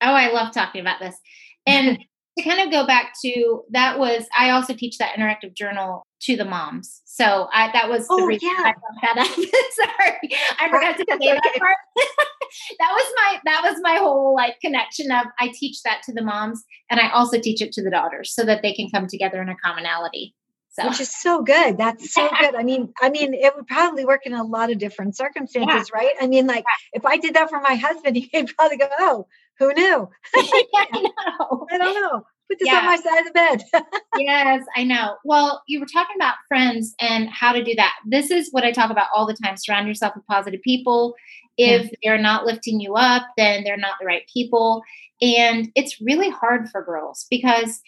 [0.00, 1.16] Oh, I love talking about this.
[1.68, 1.98] And
[2.38, 6.36] to kind of go back to that was I also teach that interactive journal to
[6.36, 7.02] the moms.
[7.04, 8.72] So I that was oh, the reason yeah.
[8.72, 9.26] I brought that up.
[9.36, 11.76] Sorry, I forgot to say that part.
[12.78, 16.22] that was my that was my whole like connection of I teach that to the
[16.22, 19.40] moms and I also teach it to the daughters so that they can come together
[19.42, 20.34] in a commonality.
[20.70, 20.88] So.
[20.88, 21.78] Which is so good.
[21.78, 22.54] That's so good.
[22.54, 25.98] I mean, I mean, it would probably work in a lot of different circumstances, yeah.
[25.98, 26.12] right?
[26.20, 26.98] I mean, like yeah.
[26.98, 29.26] if I did that for my husband, he'd probably go, "Oh,
[29.58, 32.26] who knew?" I, I don't know.
[32.48, 32.78] Put this yeah.
[32.78, 33.84] on my side of the bed.
[34.18, 35.16] yes, I know.
[35.24, 37.94] Well, you were talking about friends and how to do that.
[38.06, 39.56] This is what I talk about all the time.
[39.56, 41.14] Surround yourself with positive people.
[41.58, 44.82] If they're not lifting you up, then they're not the right people.
[45.20, 47.80] And it's really hard for girls because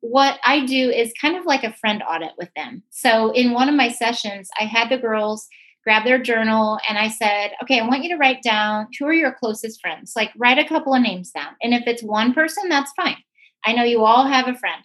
[0.00, 2.82] what I do is kind of like a friend audit with them.
[2.90, 5.48] So in one of my sessions, I had the girls
[5.84, 9.12] grab their journal and I said, okay, I want you to write down who are
[9.12, 10.12] your closest friends.
[10.14, 11.54] Like write a couple of names down.
[11.62, 13.16] And if it's one person, that's fine.
[13.64, 14.82] I know you all have a friend.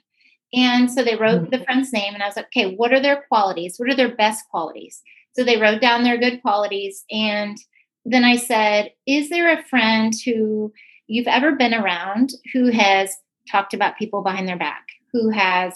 [0.53, 1.63] And so they wrote the mm-hmm.
[1.65, 3.75] friend's name and I was like, okay, what are their qualities?
[3.77, 5.01] What are their best qualities?
[5.33, 7.03] So they wrote down their good qualities.
[7.11, 7.57] And
[8.05, 10.71] then I said, is there a friend who
[11.07, 13.15] you've ever been around who has
[13.51, 15.73] talked about people behind their back, who has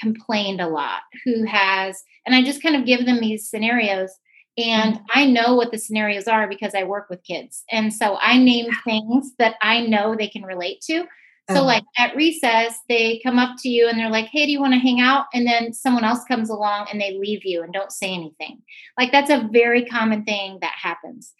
[0.00, 4.10] complained a lot, who has, and I just kind of give them these scenarios.
[4.56, 5.04] And mm-hmm.
[5.14, 7.64] I know what the scenarios are because I work with kids.
[7.70, 11.04] And so I name things that I know they can relate to.
[11.50, 11.64] So, uh-huh.
[11.64, 14.74] like at recess, they come up to you and they're like, Hey, do you want
[14.74, 15.26] to hang out?
[15.34, 18.62] And then someone else comes along and they leave you and don't say anything.
[18.98, 21.32] Like, that's a very common thing that happens.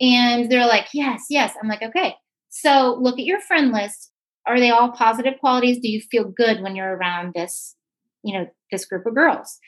[0.00, 1.54] And they're like, Yes, yes.
[1.60, 2.14] I'm like, Okay.
[2.50, 4.12] So, look at your friend list.
[4.46, 5.78] Are they all positive qualities?
[5.80, 7.74] Do you feel good when you're around this,
[8.22, 9.58] you know, this group of girls?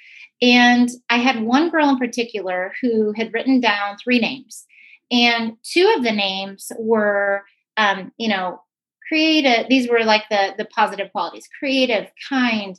[0.41, 4.67] And I had one girl in particular who had written down three names.
[5.11, 7.43] And two of the names were,
[7.77, 8.61] um, you know,
[9.09, 12.79] creative these were like the the positive qualities creative kind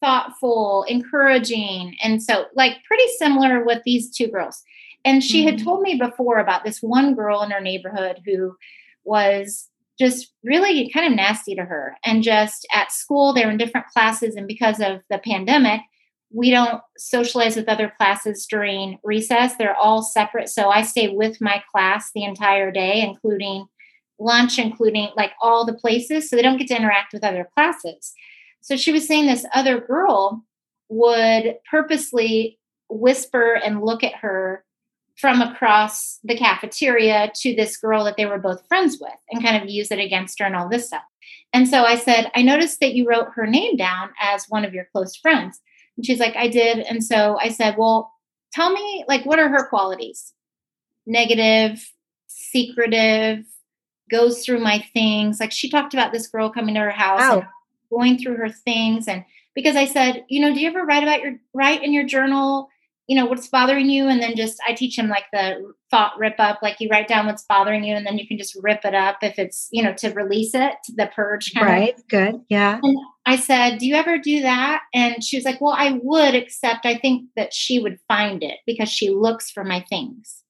[0.00, 4.62] thoughtful encouraging and so like pretty similar with these two girls.
[5.04, 5.56] And she mm-hmm.
[5.56, 8.56] had told me before about this one girl in her neighborhood who
[9.04, 11.96] was just really kind of nasty to her.
[12.04, 15.80] And just at school they were in different classes and because of the pandemic
[16.30, 19.56] we don't socialize with other classes during recess.
[19.56, 20.48] They're all separate.
[20.50, 23.66] So i stay with my class the entire day including
[24.18, 26.28] lunch, including like all the places.
[26.28, 28.12] So they don't get to interact with other classes.
[28.60, 30.44] So she was saying this other girl
[30.88, 34.64] would purposely whisper and look at her
[35.16, 39.60] from across the cafeteria to this girl that they were both friends with and kind
[39.60, 41.02] of use it against her and all this stuff.
[41.52, 44.74] And so I said, I noticed that you wrote her name down as one of
[44.74, 45.60] your close friends.
[45.96, 46.78] And she's like, I did.
[46.78, 48.12] And so I said, Well,
[48.52, 50.32] tell me, like, what are her qualities?
[51.06, 51.84] Negative,
[52.28, 53.44] secretive,
[54.10, 55.40] goes through my things.
[55.40, 57.46] Like she talked about this girl coming to her house and
[57.90, 59.08] going through her things.
[59.08, 62.04] And because I said, you know, do you ever write about your write in your
[62.04, 62.68] journal,
[63.08, 64.06] you know, what's bothering you?
[64.06, 67.26] And then just I teach them like the thought rip up, like you write down
[67.26, 69.94] what's bothering you and then you can just rip it up if it's, you know,
[69.94, 71.96] to release it, the purge right.
[71.96, 72.06] Of.
[72.08, 72.40] Good.
[72.48, 72.78] Yeah.
[72.82, 74.82] And I said, Do you ever do that?
[74.92, 78.58] And she was like, Well, I would, except I think that she would find it
[78.66, 80.44] because she looks for my things.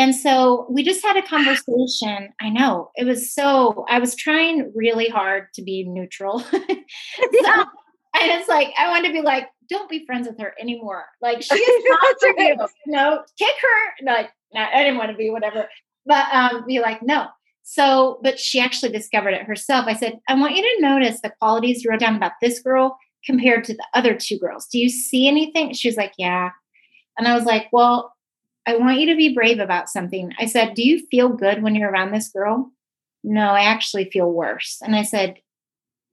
[0.00, 2.30] And so we just had a conversation.
[2.40, 6.40] I know it was so, I was trying really hard to be neutral.
[6.50, 6.80] so, and
[8.14, 11.04] it's like, I wanted to be like, don't be friends with her anymore.
[11.20, 12.56] Like, she is not for you.
[12.86, 14.06] No, kick her.
[14.06, 15.68] Like, no, I didn't want to be whatever.
[16.06, 17.26] But um, be like, no.
[17.62, 19.84] So, but she actually discovered it herself.
[19.86, 22.96] I said, I want you to notice the qualities you wrote down about this girl
[23.26, 24.66] compared to the other two girls.
[24.72, 25.74] Do you see anything?
[25.74, 26.52] She was like, yeah.
[27.18, 28.14] And I was like, well,
[28.66, 30.32] I want you to be brave about something.
[30.38, 32.70] I said, Do you feel good when you're around this girl?
[33.22, 34.78] No, I actually feel worse.
[34.82, 35.36] And I said,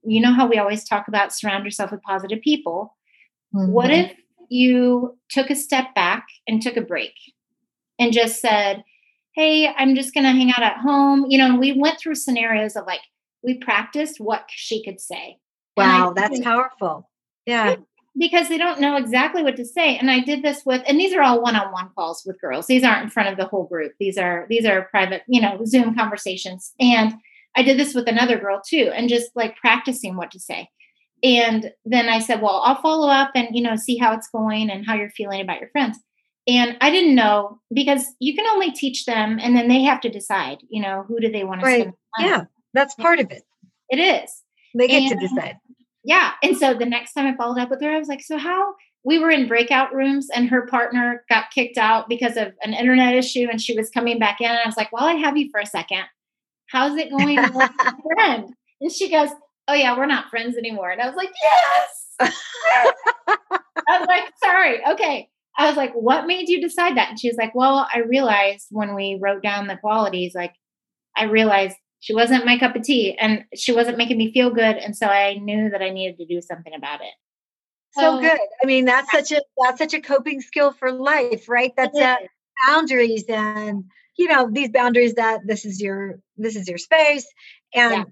[0.04, 2.96] You know how we always talk about surround yourself with positive people?
[3.54, 3.72] Mm-hmm.
[3.72, 4.12] What if
[4.50, 7.14] you took a step back and took a break
[8.00, 8.84] and just said,
[9.36, 11.26] Hey, I'm just going to hang out at home?
[11.30, 13.02] You know, we went through scenarios of like,
[13.44, 15.38] we practiced what she could say.
[15.76, 17.10] Wow, that's powerful.
[17.46, 17.76] Yeah
[18.17, 19.97] because they don't know exactly what to say.
[19.97, 22.67] And I did this with, and these are all one-on-one calls with girls.
[22.67, 23.93] These aren't in front of the whole group.
[23.99, 26.73] These are these are private, you know, Zoom conversations.
[26.80, 27.13] And
[27.56, 30.69] I did this with another girl too, and just like practicing what to say.
[31.23, 34.69] And then I said, well, I'll follow up and you know see how it's going
[34.69, 35.97] and how you're feeling about your friends.
[36.47, 40.10] And I didn't know because you can only teach them, and then they have to
[40.10, 40.60] decide.
[40.69, 41.91] You know, who do they want to right.
[42.19, 43.43] Yeah, that's part of it.
[43.89, 44.32] It is.
[44.75, 45.58] They get and, to decide
[46.08, 46.32] yeah.
[46.41, 48.76] And so the next time I followed up with her, I was like, so how?
[49.04, 53.13] We were in breakout rooms and her partner got kicked out because of an internet
[53.13, 54.50] issue and she was coming back in.
[54.50, 56.06] And I was like, well, I have you for a second.
[56.72, 57.52] How's it going with
[58.15, 58.54] friend?
[58.80, 59.30] And she goes,
[59.67, 60.91] oh, yeah, we're not friends anymore.
[60.91, 62.34] And I was like, yes.
[63.89, 64.80] I was like, sorry.
[64.91, 65.28] Okay.
[65.58, 67.10] I was like, what made you decide that?
[67.10, 70.54] And she was like, well, I realized when we wrote down the qualities, like,
[71.17, 71.76] I realized
[72.08, 75.08] she wasn't my cup of tea and she wasn't making me feel good and so
[75.08, 77.13] i knew that i needed to do something about it.
[77.91, 78.39] So, good.
[78.63, 81.74] I mean that's such a that's such a coping skill for life right?
[81.76, 82.15] That's uh,
[82.67, 83.86] boundaries and
[84.17, 87.28] you know these boundaries that this is your this is your space.
[87.74, 88.04] And yeah.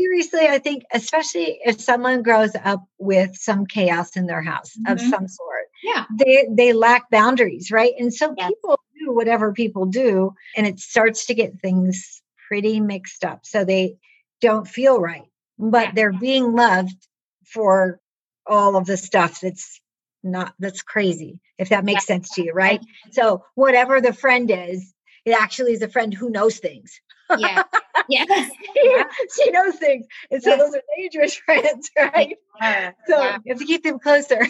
[0.00, 4.92] seriously i think especially if someone grows up with some chaos in their house mm-hmm.
[4.92, 6.04] of some sort yeah.
[6.18, 7.92] they they lack boundaries right?
[7.98, 8.48] And so yes.
[8.48, 13.40] people do whatever people do and it starts to get things pretty mixed up.
[13.44, 13.96] So they
[14.40, 15.26] don't feel right,
[15.58, 16.96] but they're being loved
[17.44, 18.00] for
[18.46, 19.80] all of the stuff that's
[20.22, 22.80] not that's crazy if that makes sense to you right?
[23.12, 24.92] so whatever the friend is
[25.26, 27.00] it actually is a friend who knows things.
[27.36, 27.64] Yeah.
[28.08, 28.50] Yes.
[28.76, 29.04] Yeah.
[29.34, 30.58] she knows things and so yes.
[30.60, 32.36] those are dangerous friends right?
[32.60, 32.92] yeah.
[33.08, 33.38] so yeah.
[33.44, 34.46] you have to keep them closer.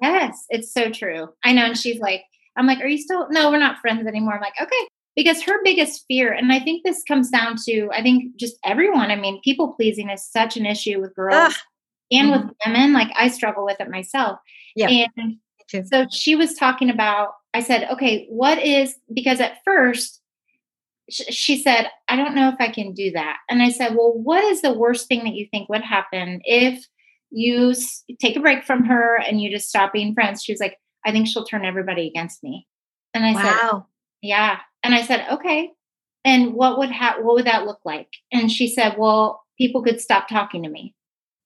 [0.00, 0.46] Yes.
[0.48, 1.30] It's so true.
[1.44, 2.22] I know and she's like
[2.56, 4.34] i'm like are you still no we're not friends anymore.
[4.34, 8.02] I'm like okay because her biggest fear, and I think this comes down to, I
[8.02, 11.52] think just everyone, I mean, people pleasing is such an issue with girls Ugh.
[12.10, 12.46] and mm-hmm.
[12.48, 12.92] with women.
[12.92, 14.38] Like I struggle with it myself.
[14.74, 15.06] Yeah.
[15.16, 15.38] And
[15.86, 20.22] so she was talking about, I said, okay, what is, because at first,
[21.10, 23.38] she said, I don't know if I can do that.
[23.50, 26.86] And I said, Well, what is the worst thing that you think would happen if
[27.30, 27.74] you
[28.20, 30.42] take a break from her and you just stop being friends?
[30.42, 32.66] She was like, I think she'll turn everybody against me.
[33.14, 33.70] And I said, wow.
[33.70, 33.82] said,
[34.22, 34.58] Yeah.
[34.82, 35.70] And I said, Okay.
[36.24, 38.08] And what would ha- what would that look like?
[38.32, 40.94] And she said, Well, people could stop talking to me.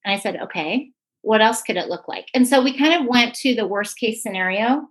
[0.05, 0.91] And I said, Okay.
[1.21, 2.27] What else could it look like?
[2.33, 4.87] And so we kind of went to the worst case scenario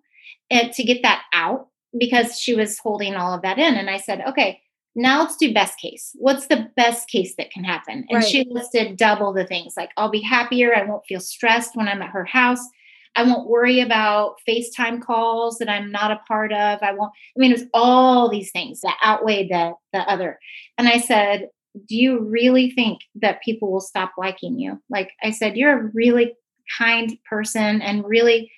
[0.51, 3.75] and to get that out because she was holding all of that in.
[3.75, 4.61] And I said, okay,
[4.95, 6.13] now let's do best case.
[6.15, 8.07] What's the best case that can happen?
[8.09, 8.25] And right.
[8.25, 10.75] she listed double the things like I'll be happier.
[10.75, 12.67] I won't feel stressed when I'm at her house.
[13.16, 16.79] I won't worry about FaceTime calls that I'm not a part of.
[16.83, 20.38] I won't, I mean, it was all these things that outweighed the, the other.
[20.79, 21.48] And I said,
[21.87, 24.81] Do you really think that people will stop liking you?
[24.90, 26.35] Like I said, you're a really
[26.79, 28.50] kind person and really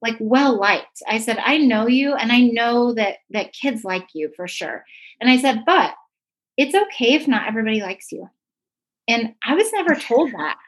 [0.00, 1.02] like well liked.
[1.08, 4.84] I said, I know you and I know that that kids like you for sure.
[5.20, 5.94] And I said, but
[6.56, 8.28] it's okay if not everybody likes you.
[9.08, 10.58] And I was never told that.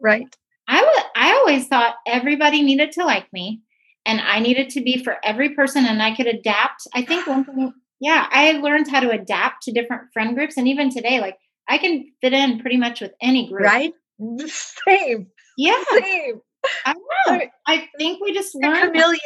[0.00, 0.34] right.
[0.68, 3.62] I would I always thought everybody needed to like me
[4.04, 6.86] and I needed to be for every person and I could adapt.
[6.94, 10.68] I think one thing yeah, I learned how to adapt to different friend groups and
[10.68, 11.36] even today like
[11.68, 13.62] I can fit in pretty much with any group.
[13.62, 13.92] Right?
[14.88, 15.28] Same.
[15.56, 15.82] Yeah.
[15.90, 16.40] Same.
[16.84, 17.40] I know.
[17.66, 19.18] I think we just learned chameleon.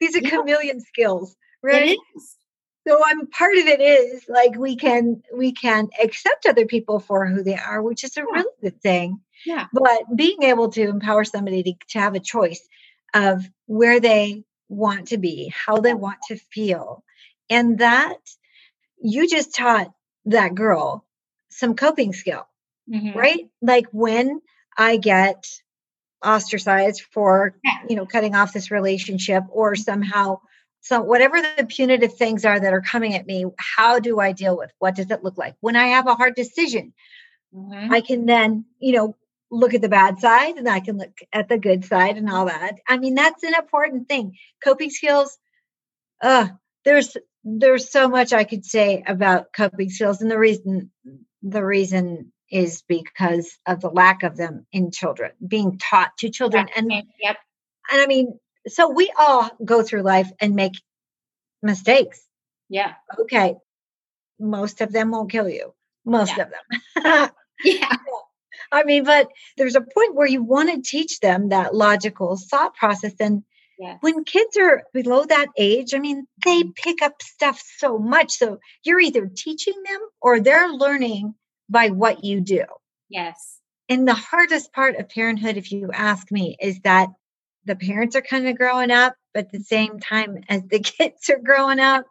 [0.00, 0.30] These are yeah.
[0.30, 1.96] chameleon skills, right?
[2.88, 7.26] So I'm part of it is like we can we can accept other people for
[7.26, 8.26] who they are, which is a yeah.
[8.32, 9.20] really good thing.
[9.44, 9.66] Yeah.
[9.72, 12.66] But being able to empower somebody to, to have a choice
[13.12, 17.04] of where they want to be, how they want to feel.
[17.50, 18.16] And that
[19.00, 19.92] you just taught
[20.26, 21.04] that girl
[21.50, 22.46] some coping skill,
[22.90, 23.18] mm-hmm.
[23.18, 23.50] right?
[23.60, 24.40] Like when
[24.76, 25.44] I get
[26.24, 27.54] ostracized for
[27.88, 30.40] you know cutting off this relationship or somehow
[30.80, 34.56] so whatever the punitive things are that are coming at me how do i deal
[34.56, 34.70] with?
[34.78, 35.54] What does it look like?
[35.60, 36.92] When i have a hard decision
[37.54, 37.92] mm-hmm.
[37.92, 39.16] i can then you know
[39.50, 42.46] look at the bad side and i can look at the good side and all
[42.46, 42.76] that.
[42.86, 44.36] I mean that's an important thing.
[44.62, 45.38] Coping skills
[46.22, 46.48] uh
[46.84, 50.90] there's there's so much i could say about coping skills and the reason
[51.42, 56.66] the reason is because of the lack of them in children being taught to children
[56.74, 57.36] and yep.
[57.90, 60.74] and i mean so we all go through life and make
[61.62, 62.20] mistakes.
[62.68, 62.94] Yeah.
[63.18, 63.56] Okay.
[64.38, 65.74] Most of them won't kill you.
[66.04, 66.44] Most yeah.
[66.44, 67.30] of them.
[67.64, 67.96] Yeah.
[68.70, 72.76] I mean but there's a point where you want to teach them that logical thought
[72.76, 73.42] process and
[74.00, 76.70] when kids are below that age i mean they mm-hmm.
[76.76, 78.32] pick up stuff so much.
[78.32, 81.34] So you're either teaching them or they're learning
[81.68, 82.64] by what you do.
[83.08, 83.58] Yes.
[83.88, 87.08] And the hardest part of parenthood, if you ask me, is that
[87.68, 91.30] the parents are kind of growing up, but at the same time as the kids
[91.30, 92.06] are growing up.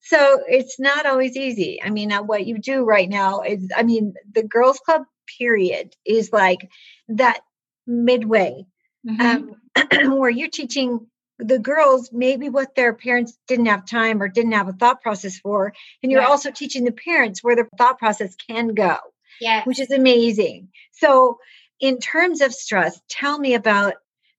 [0.00, 1.82] So it's not always easy.
[1.82, 5.02] I mean, uh, what you do right now is, I mean, the girls' club
[5.38, 6.70] period is like
[7.08, 7.40] that
[7.86, 8.64] midway
[9.06, 9.54] mm-hmm.
[10.00, 11.06] um, where you're teaching
[11.38, 15.38] the girls maybe what their parents didn't have time or didn't have a thought process
[15.38, 18.96] for and you're also teaching the parents where their thought process can go
[19.40, 21.38] yeah which is amazing so
[21.78, 23.94] in terms of stress tell me about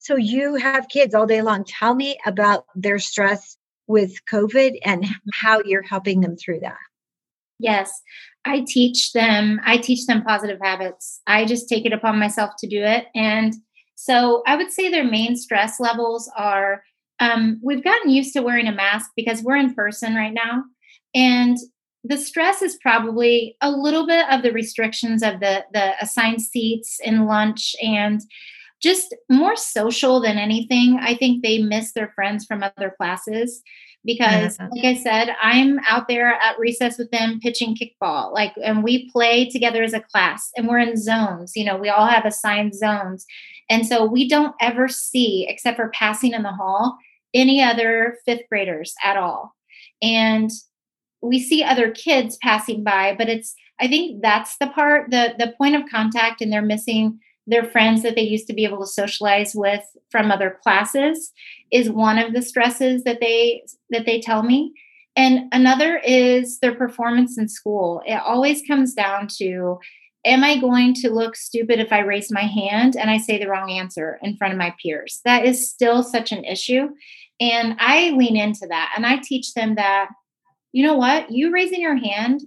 [0.07, 1.65] so you have kids all day long.
[1.65, 6.77] Tell me about their stress with covid and how you're helping them through that.
[7.59, 7.91] Yes.
[8.45, 11.19] I teach them i teach them positive habits.
[11.27, 13.07] I just take it upon myself to do it.
[13.15, 13.53] And
[13.95, 16.83] so I would say their main stress levels are
[17.19, 20.63] um, we've gotten used to wearing a mask because we're in person right now.
[21.13, 21.57] And
[22.05, 26.97] the stress is probably a little bit of the restrictions of the the assigned seats
[27.03, 28.21] in lunch and
[28.81, 30.99] just more social than anything.
[31.01, 33.61] I think they miss their friends from other classes
[34.05, 38.83] because like i said i'm out there at recess with them pitching kickball like and
[38.83, 42.25] we play together as a class and we're in zones you know we all have
[42.25, 43.25] assigned zones.
[43.69, 46.97] And so we don't ever see except for passing in the hall
[47.33, 49.53] any other fifth graders at all.
[50.01, 50.49] And
[51.21, 55.53] we see other kids passing by but it's i think that's the part the the
[55.57, 58.85] point of contact and they're missing their friends that they used to be able to
[58.85, 61.31] socialize with from other classes
[61.71, 64.73] is one of the stresses that they that they tell me.
[65.15, 68.03] And another is their performance in school.
[68.05, 69.79] It always comes down to
[70.25, 73.47] am i going to look stupid if i raise my hand and i say the
[73.47, 75.21] wrong answer in front of my peers?
[75.25, 76.89] That is still such an issue.
[77.39, 80.09] And i lean into that and i teach them that
[80.73, 81.31] you know what?
[81.31, 82.41] You raising your hand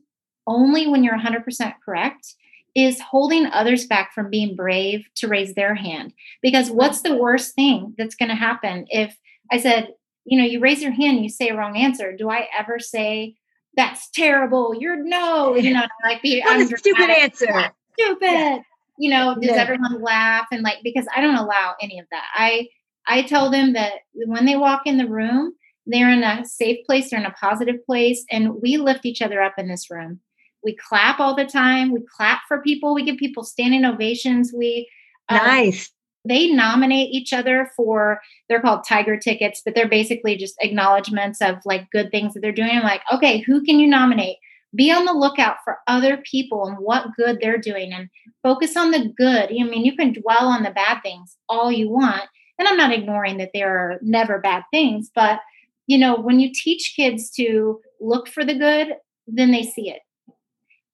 [0.46, 2.34] only when you're 100% correct
[2.74, 6.12] is holding others back from being brave to raise their hand.
[6.42, 9.16] Because what's the worst thing that's going to happen if
[9.50, 9.94] I said,
[10.24, 12.14] you know, you raise your hand, you say a wrong answer.
[12.16, 13.34] Do I ever say,
[13.76, 14.74] that's terrible.
[14.78, 17.72] You're no, you know, like be I'm a stupid answer.
[17.98, 18.22] Stupid.
[18.22, 18.58] Yeah.
[18.98, 19.62] You know, does yeah.
[19.62, 22.24] everyone laugh and like because I don't allow any of that.
[22.34, 22.68] I
[23.06, 25.54] I tell them that when they walk in the room,
[25.86, 29.40] they're in a safe place, they're in a positive place, and we lift each other
[29.42, 30.20] up in this room.
[30.62, 31.92] We clap all the time.
[31.92, 32.94] We clap for people.
[32.94, 34.52] We give people standing ovations.
[34.56, 34.88] We
[35.28, 35.90] um, nice
[36.24, 41.56] they nominate each other for they're called tiger tickets but they're basically just acknowledgments of
[41.64, 44.36] like good things that they're doing I'm like okay who can you nominate
[44.74, 48.08] be on the lookout for other people and what good they're doing and
[48.42, 51.90] focus on the good i mean you can dwell on the bad things all you
[51.90, 52.24] want
[52.58, 55.40] and i'm not ignoring that there are never bad things but
[55.86, 58.94] you know when you teach kids to look for the good
[59.26, 60.00] then they see it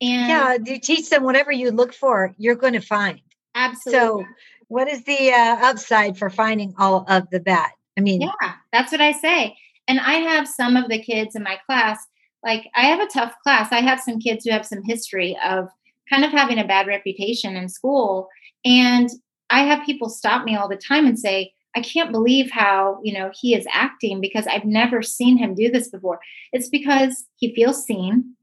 [0.01, 3.21] and yeah you teach them whatever you look for you're going to find
[3.55, 4.25] absolutely so
[4.69, 7.71] what is the uh, upside for finding all of the bad?
[7.97, 9.57] I mean, yeah, that's what I say.
[9.89, 12.05] And I have some of the kids in my class,
[12.45, 13.69] like I have a tough class.
[13.71, 15.69] I have some kids who have some history of
[16.11, 18.29] kind of having a bad reputation in school.
[18.65, 19.09] And
[19.51, 23.13] I have people stop me all the time and say, I can't believe how, you
[23.13, 26.19] know, he is acting because I've never seen him do this before.
[26.53, 28.35] It's because he feels seen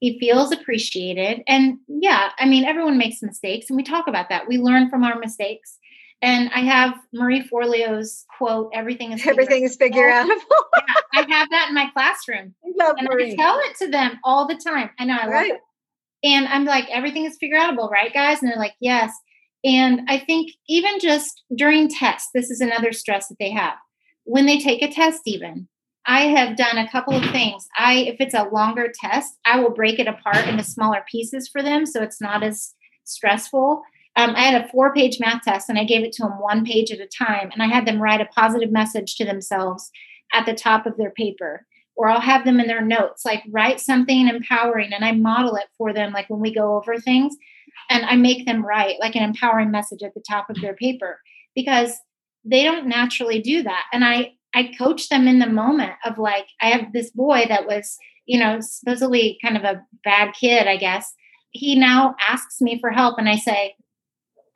[0.00, 1.42] he feels appreciated.
[1.46, 4.48] And yeah i mean everyone makes mistakes and we talk about that.
[4.48, 5.78] We learn from our mistakes.
[6.22, 10.34] And i have marie forleo's quote everything is everything is figure out yeah,
[11.14, 12.54] i have that in my classroom.
[12.62, 13.32] And marie.
[13.32, 14.90] i tell it to them all the time.
[14.98, 15.48] I know i right.
[15.50, 16.28] love it.
[16.28, 18.42] And i'm like everything is figure outable right guys?
[18.42, 19.12] And they're like yes.
[19.64, 23.74] And i think even just during tests this is another stress that they have.
[24.24, 25.68] When they take a test even
[26.06, 27.68] I have done a couple of things.
[27.76, 31.62] I, if it's a longer test, I will break it apart into smaller pieces for
[31.62, 33.82] them so it's not as stressful.
[34.14, 36.64] Um, I had a four page math test and I gave it to them one
[36.64, 37.50] page at a time.
[37.52, 39.90] And I had them write a positive message to themselves
[40.32, 41.66] at the top of their paper.
[41.96, 45.66] Or I'll have them in their notes, like write something empowering and I model it
[45.76, 47.34] for them, like when we go over things.
[47.90, 51.18] And I make them write like an empowering message at the top of their paper
[51.54, 51.94] because
[52.44, 53.84] they don't naturally do that.
[53.92, 57.66] And I I coach them in the moment of like, I have this boy that
[57.66, 61.12] was, you know, supposedly kind of a bad kid, I guess.
[61.50, 63.74] He now asks me for help, and I say,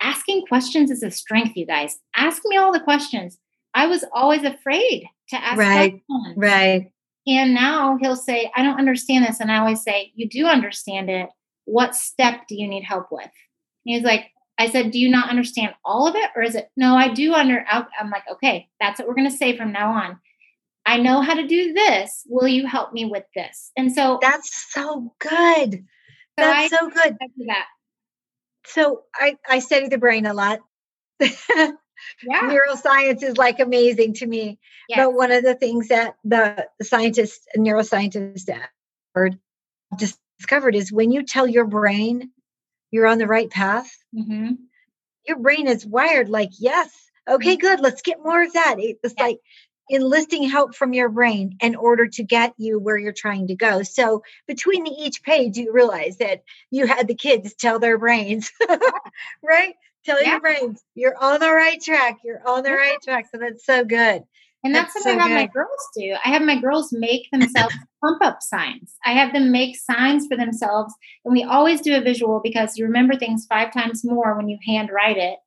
[0.01, 1.99] asking questions is a strength, you guys.
[2.17, 3.39] Ask me all the questions.
[3.75, 6.37] I was always afraid to ask right, questions.
[6.37, 6.93] Right.
[7.27, 9.39] And now he'll say, I don't understand this.
[9.39, 11.29] And I always say, You do understand it.
[11.67, 13.23] What step do you need help with?
[13.23, 14.31] And he's like,
[14.61, 16.31] I said, Do you not understand all of it?
[16.37, 17.65] Or is it, No, I do under.
[17.71, 20.21] I'm like, Okay, that's what we're going to say from now on.
[20.85, 22.25] I know how to do this.
[22.29, 23.71] Will you help me with this?
[23.77, 25.73] And so that's so good.
[25.73, 25.79] So
[26.37, 27.17] that's I, so good.
[27.47, 27.67] That.
[28.67, 30.61] So I, I study the brain a lot.
[31.21, 31.73] yeah.
[32.27, 34.59] Neuroscience is like amazing to me.
[34.89, 34.99] Yes.
[34.99, 38.49] But one of the things that the scientists, neuroscientists
[39.17, 39.29] uh,
[39.97, 42.31] discovered is when you tell your brain
[42.91, 44.53] you're on the right path, mm-hmm.
[45.27, 46.91] your brain is wired like, yes,
[47.29, 47.61] okay, mm-hmm.
[47.61, 48.77] good, let's get more of that.
[48.79, 49.25] It's yeah.
[49.25, 49.39] like
[49.91, 53.83] enlisting help from your brain in order to get you where you're trying to go.
[53.83, 58.53] So between each page, you realize that you had the kids tell their brains,
[59.43, 59.75] right?
[60.05, 60.33] Tell yeah.
[60.33, 62.19] your brains, you're on the right track.
[62.25, 63.27] You're on the right track.
[63.33, 64.23] So that's so good.
[64.63, 66.17] And that's, that's what so I have my girls do.
[66.25, 68.95] I have my girls make themselves pump up signs.
[69.05, 70.93] I have them make signs for themselves.
[71.25, 74.59] And we always do a visual because you remember things five times more when you
[74.67, 75.39] handwrite it.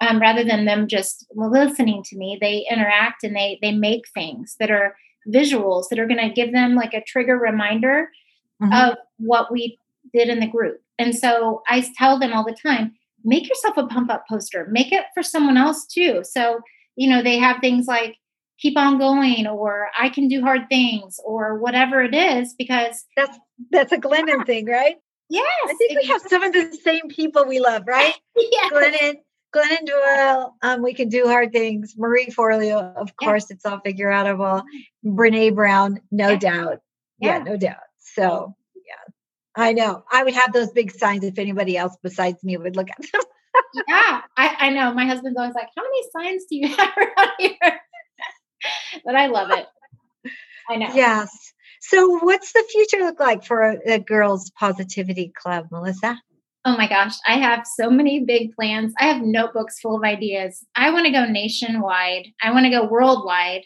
[0.00, 4.56] Um, rather than them just listening to me, they interact and they they make things
[4.58, 4.96] that are
[5.32, 8.10] visuals that are going to give them like a trigger reminder
[8.60, 8.72] mm-hmm.
[8.72, 9.78] of what we
[10.12, 10.80] did in the group.
[10.98, 12.94] And so I tell them all the time,
[13.24, 16.22] make yourself a pump up poster, make it for someone else too.
[16.24, 16.60] So,
[16.96, 18.16] you know, they have things like
[18.62, 23.36] keep on going or I can do hard things or whatever it is because that's
[23.70, 24.44] that's a Glennon yeah.
[24.44, 24.96] thing, right?
[25.28, 25.44] Yes.
[25.64, 28.14] I think we have some of the same people we love, right?
[28.36, 28.72] yes.
[28.72, 29.14] Glennon,
[29.54, 31.94] Glennon Doyle, um, we can do hard things.
[31.96, 34.62] Marie Forleo, of course, it's all figure outable.
[35.04, 36.36] Brene Brown, no yeah.
[36.36, 36.78] doubt.
[37.18, 37.38] Yeah.
[37.38, 37.82] yeah, no doubt.
[37.98, 39.12] So yeah.
[39.56, 40.04] I know.
[40.10, 43.22] I would have those big signs if anybody else besides me would look at them.
[43.88, 44.94] yeah, I, I know.
[44.94, 47.80] My husband's always like, How many signs do you have around here?
[49.04, 49.66] but I love it.
[50.68, 50.90] I know.
[50.94, 51.30] Yes.
[51.80, 56.20] So, what's the future look like for a, a girls' positivity club, Melissa?
[56.64, 58.94] Oh my gosh, I have so many big plans.
[59.00, 60.64] I have notebooks full of ideas.
[60.76, 62.28] I want to go nationwide.
[62.40, 63.62] I want to go worldwide.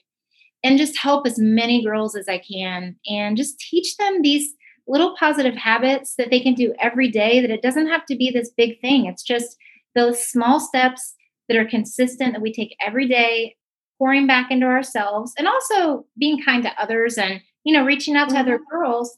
[0.65, 4.55] and just help as many girls as I can and just teach them these
[4.89, 8.31] little positive habits that they can do every day that it doesn't have to be
[8.31, 9.07] this big thing.
[9.07, 9.57] It's just
[9.95, 11.15] those small steps
[11.49, 13.57] that are consistent that we take every day,
[13.99, 18.29] pouring back into ourselves and also being kind to others and, you know, reaching out
[18.29, 18.43] to mm-hmm.
[18.43, 19.17] other girls.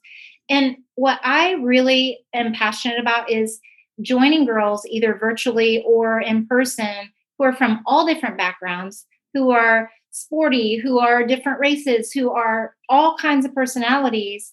[0.49, 3.61] And what I really am passionate about is
[4.01, 9.91] joining girls either virtually or in person who are from all different backgrounds, who are
[10.11, 14.53] sporty, who are different races, who are all kinds of personalities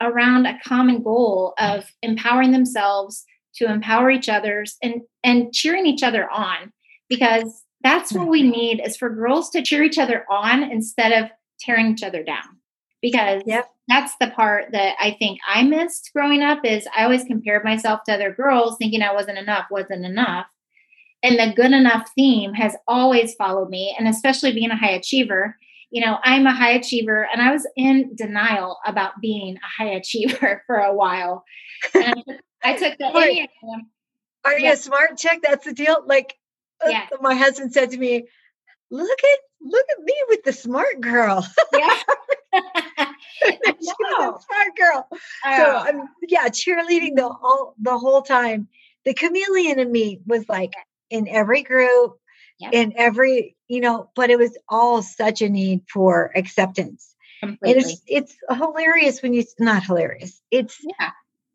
[0.00, 6.02] around a common goal of empowering themselves to empower each others and and cheering each
[6.02, 6.72] other on
[7.08, 8.50] because that's what we mm-hmm.
[8.50, 12.44] need is for girls to cheer each other on instead of tearing each other down.
[13.00, 13.70] Because yep.
[13.86, 18.00] that's the part that i think i missed growing up is i always compared myself
[18.02, 20.46] to other girls thinking i wasn't enough wasn't enough.
[21.22, 25.56] And the good enough theme has always followed me and especially being a high achiever.
[25.90, 29.90] You know i'm a high achiever and i was in denial about being a high
[29.98, 31.44] achiever for a while.
[31.94, 32.24] And
[32.64, 33.48] i took the Wait,
[34.44, 35.40] are you a smart chick?
[35.42, 36.02] That's the deal.
[36.04, 36.34] Like
[36.86, 37.06] yeah.
[37.20, 38.26] my husband said to me
[38.90, 41.96] look at look at me with the smart girl yeah
[42.54, 45.08] a smart girl
[45.44, 48.68] so um, yeah cheerleading the whole the whole time
[49.04, 50.74] the chameleon in me was like
[51.10, 52.18] in every group,
[52.58, 52.72] yep.
[52.72, 57.14] in every, you know, but it was all such a need for acceptance.
[57.40, 57.72] Completely.
[57.72, 60.40] And it's it's hilarious when you not hilarious.
[60.50, 61.10] It's yeah.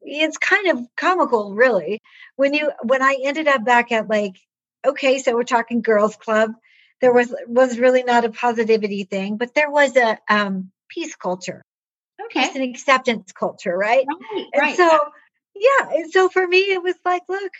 [0.05, 2.01] It's kind of comical, really.
[2.36, 4.36] When you when I ended up back at like,
[4.86, 6.52] okay, so we're talking girls club.
[7.02, 11.64] There was was really not a positivity thing, but there was a um peace culture.
[12.26, 12.46] Okay.
[12.46, 14.06] Peace and acceptance culture, right?
[14.08, 14.78] right and right.
[14.78, 15.00] so
[15.56, 17.52] yeah, and so for me it was like, look,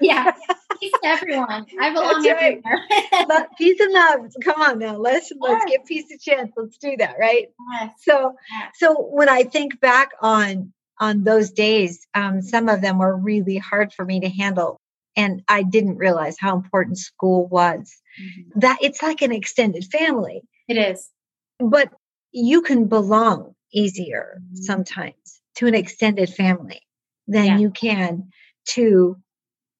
[0.00, 0.32] yeah,
[0.80, 1.66] peace to everyone.
[1.80, 3.48] I belong That's everywhere.
[3.58, 4.20] peace and love.
[4.42, 6.52] Come on now, let's let's give peace a chance.
[6.56, 7.48] Let's do that, right?
[7.72, 7.92] Yes.
[8.02, 8.72] So, yes.
[8.76, 13.58] so when I think back on on those days, um, some of them were really
[13.58, 14.80] hard for me to handle,
[15.16, 17.94] and I didn't realize how important school was.
[18.20, 18.60] Mm-hmm.
[18.60, 20.42] That it's like an extended family.
[20.68, 21.10] It is,
[21.58, 21.90] but
[22.32, 24.56] you can belong easier mm-hmm.
[24.56, 26.82] sometimes to an extended family
[27.26, 27.58] than yeah.
[27.58, 28.30] you can
[28.70, 29.16] to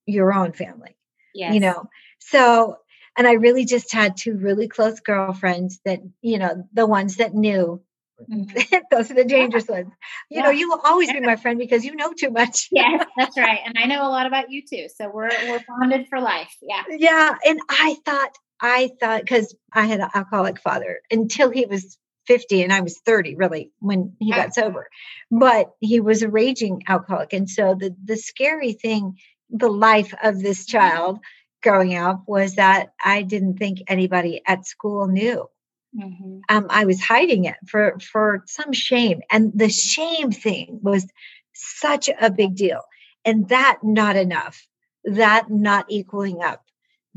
[0.07, 0.97] your own family.
[1.35, 1.55] Yes.
[1.55, 2.79] You know, so,
[3.17, 7.35] and I really just had two really close girlfriends that, you know, the ones that
[7.35, 7.83] knew.
[8.91, 9.93] Those are the dangerous ones.
[10.31, 10.43] You yeah.
[10.43, 12.69] know, you will always be my friend because you know too much.
[12.71, 13.61] yeah, that's right.
[13.65, 14.87] And I know a lot about you too.
[14.95, 16.55] So we're we're bonded for life.
[16.63, 16.83] Yeah.
[16.89, 17.35] Yeah.
[17.45, 22.63] And I thought, I thought because I had an alcoholic father until he was 50
[22.63, 24.89] and I was 30 really when he got sober.
[25.31, 27.33] But he was a raging alcoholic.
[27.33, 29.17] And so the the scary thing
[29.51, 30.79] the life of this mm-hmm.
[30.79, 31.19] child
[31.63, 35.49] growing up was that I didn't think anybody at school knew.
[35.97, 36.39] Mm-hmm.
[36.49, 41.07] Um, I was hiding it for for some shame, and the shame thing was
[41.55, 42.83] such a big deal,
[43.25, 44.67] and that not enough,
[45.05, 46.63] that not equaling up,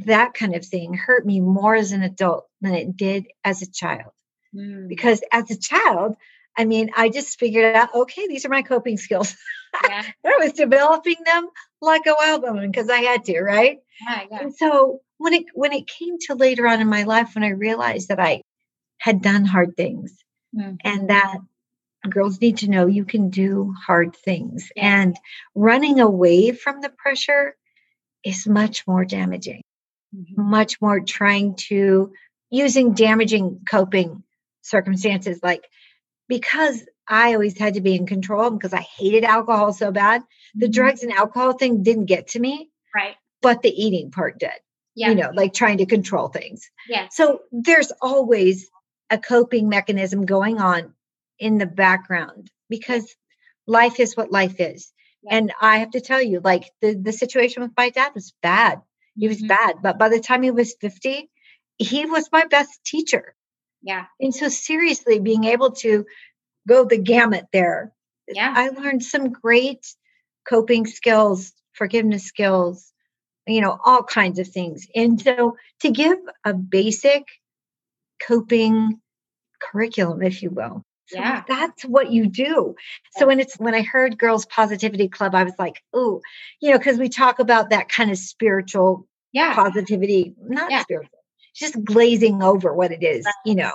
[0.05, 3.71] that kind of thing hurt me more as an adult than it did as a
[3.71, 4.11] child.
[4.55, 4.87] Mm.
[4.87, 6.15] Because as a child,
[6.57, 9.35] I mean, I just figured out, okay, these are my coping skills.
[9.83, 10.03] Yeah.
[10.25, 11.47] I was developing them
[11.81, 13.79] like a wild woman because I had to, right?
[14.01, 14.39] Yeah, yeah.
[14.41, 17.49] And so when it when it came to later on in my life, when I
[17.49, 18.41] realized that I
[18.99, 20.13] had done hard things
[20.55, 20.75] mm-hmm.
[20.83, 21.37] and that
[22.09, 25.01] girls need to know you can do hard things yeah.
[25.01, 25.17] and
[25.53, 27.55] running away from the pressure
[28.23, 29.61] is much more damaging
[30.15, 30.49] mm-hmm.
[30.49, 32.11] much more trying to
[32.49, 34.23] using damaging coping
[34.61, 35.63] circumstances like
[36.27, 40.21] because I always had to be in control because I hated alcohol so bad.
[40.53, 40.71] The mm-hmm.
[40.71, 42.69] drugs and alcohol thing didn't get to me.
[42.95, 43.15] Right.
[43.41, 44.51] But the eating part did.
[44.95, 45.09] Yeah.
[45.09, 46.69] You know, like trying to control things.
[46.87, 47.07] Yeah.
[47.09, 48.69] So there's always
[49.09, 50.93] a coping mechanism going on
[51.37, 53.15] in the background because
[53.67, 54.91] life is what life is.
[55.23, 55.35] Yeah.
[55.37, 58.81] And I have to tell you, like the, the situation with my dad was bad.
[59.15, 59.47] He was mm-hmm.
[59.47, 59.75] bad.
[59.81, 61.29] But by the time he was 50,
[61.77, 63.35] he was my best teacher.
[63.81, 64.05] Yeah.
[64.19, 66.05] And so seriously being able to
[66.67, 67.93] go the gamut there.
[68.27, 68.53] Yeah.
[68.55, 69.85] I learned some great
[70.47, 72.91] coping skills, forgiveness skills,
[73.47, 74.87] you know, all kinds of things.
[74.95, 77.23] And so to give a basic
[78.25, 78.99] coping
[79.61, 80.83] curriculum, if you will.
[81.07, 81.43] So yeah.
[81.47, 82.75] That's what you do.
[83.17, 86.21] So when it's when I heard Girls Positivity Club, I was like, oh,
[86.61, 89.55] you know, because we talk about that kind of spiritual yeah.
[89.55, 90.81] positivity, not yeah.
[90.83, 91.17] spiritual,
[91.55, 93.71] just glazing over what it is, you know.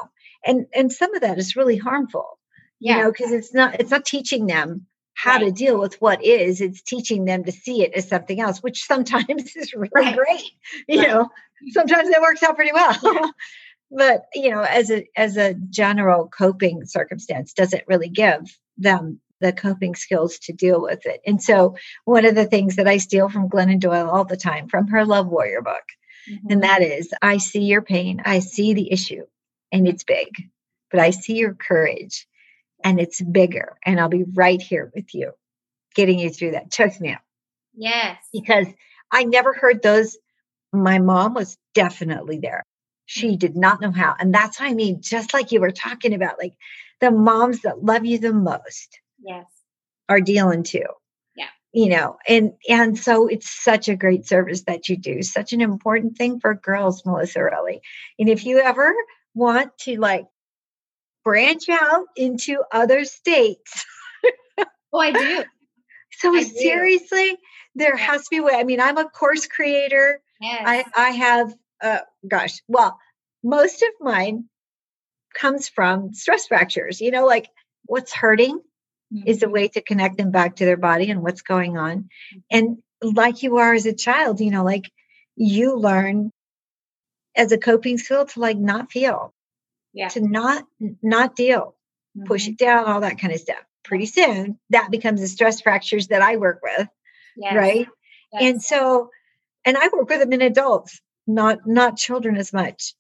[0.47, 2.39] And and some of that is really harmful
[2.85, 2.97] yeah.
[2.97, 5.47] you know because it's not it's not teaching them how right.
[5.47, 8.85] to deal with what is it's teaching them to see it as something else which
[8.85, 10.17] sometimes is really right.
[10.17, 10.51] great
[10.89, 11.09] you right.
[11.09, 11.29] know
[11.71, 12.95] sometimes that works out pretty well
[13.95, 19.53] but you know as a as a general coping circumstance doesn't really give them the
[19.53, 21.21] coping skills to deal with it?
[21.27, 24.69] And so one of the things that i steal from glennon doyle all the time
[24.69, 25.85] from her love warrior book
[26.31, 26.53] mm-hmm.
[26.53, 29.23] and that is i see your pain i see the issue
[29.73, 30.29] and it's big
[30.91, 32.27] but i see your courage
[32.83, 35.33] and it's bigger and i'll be right here with you
[35.95, 36.73] getting you through that.
[36.73, 37.23] Choke me up
[37.75, 38.19] yes.
[38.33, 38.67] Because
[39.11, 40.17] i never heard those
[40.73, 42.65] my mom was definitely there
[43.07, 44.15] she did not know how.
[44.19, 46.55] And that's what I mean, just like you were talking about, like
[47.01, 48.99] the moms that love you the most.
[49.25, 49.47] Yes.
[50.09, 50.85] Are dealing too.
[51.35, 51.49] Yeah.
[51.73, 55.63] You know, and and so it's such a great service that you do, such an
[55.63, 57.81] important thing for girls, Melissa, really.
[58.19, 58.95] And if you ever
[59.35, 60.27] want to like
[61.25, 63.85] branch out into other states.
[64.93, 65.45] oh, I do.
[66.19, 67.37] So I seriously, do.
[67.75, 68.55] there has to be a way.
[68.55, 70.21] I mean, I'm a course creator.
[70.41, 70.63] Yes.
[70.65, 72.99] I, I have uh, gosh, well,
[73.43, 74.49] most of mine
[75.35, 77.01] comes from stress fractures.
[77.01, 77.49] You know, like
[77.85, 79.27] what's hurting mm-hmm.
[79.27, 82.09] is a way to connect them back to their body and what's going on.
[82.51, 84.91] And like you are as a child, you know, like
[85.37, 86.31] you learn
[87.37, 89.35] as a coping skill to like not feel,
[89.93, 90.09] yeah.
[90.09, 90.65] to not
[91.03, 91.77] not deal,
[92.17, 92.27] mm-hmm.
[92.27, 93.63] push it down, all that kind of stuff.
[93.85, 96.89] Pretty soon, that becomes the stress fractures that I work with,
[97.37, 97.55] yes.
[97.55, 97.89] right?
[98.33, 98.43] Yes.
[98.43, 99.11] And so,
[99.67, 102.95] and I work with them in adults not not children as much.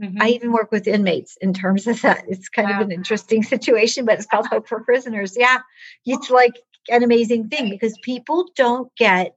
[0.00, 0.22] Mm-hmm.
[0.22, 2.24] I even work with inmates in terms of that.
[2.28, 2.80] It's kind wow.
[2.80, 5.36] of an interesting situation, but it's called Hope for Prisoners.
[5.36, 5.58] Yeah,
[6.06, 6.54] it's like
[6.88, 9.34] an amazing thing because people don't get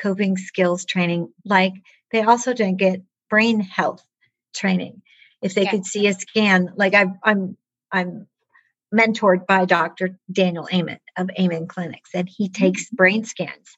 [0.00, 1.74] coping skills training like
[2.12, 4.04] they also don't get brain health
[4.54, 5.02] training.
[5.40, 5.70] If they yeah.
[5.70, 7.56] could see a scan, like I, I'm,
[7.90, 8.28] I'm
[8.94, 10.18] mentored by Dr.
[10.30, 12.64] Daniel Amen of Amen Clinics, and he mm-hmm.
[12.64, 13.76] takes brain scans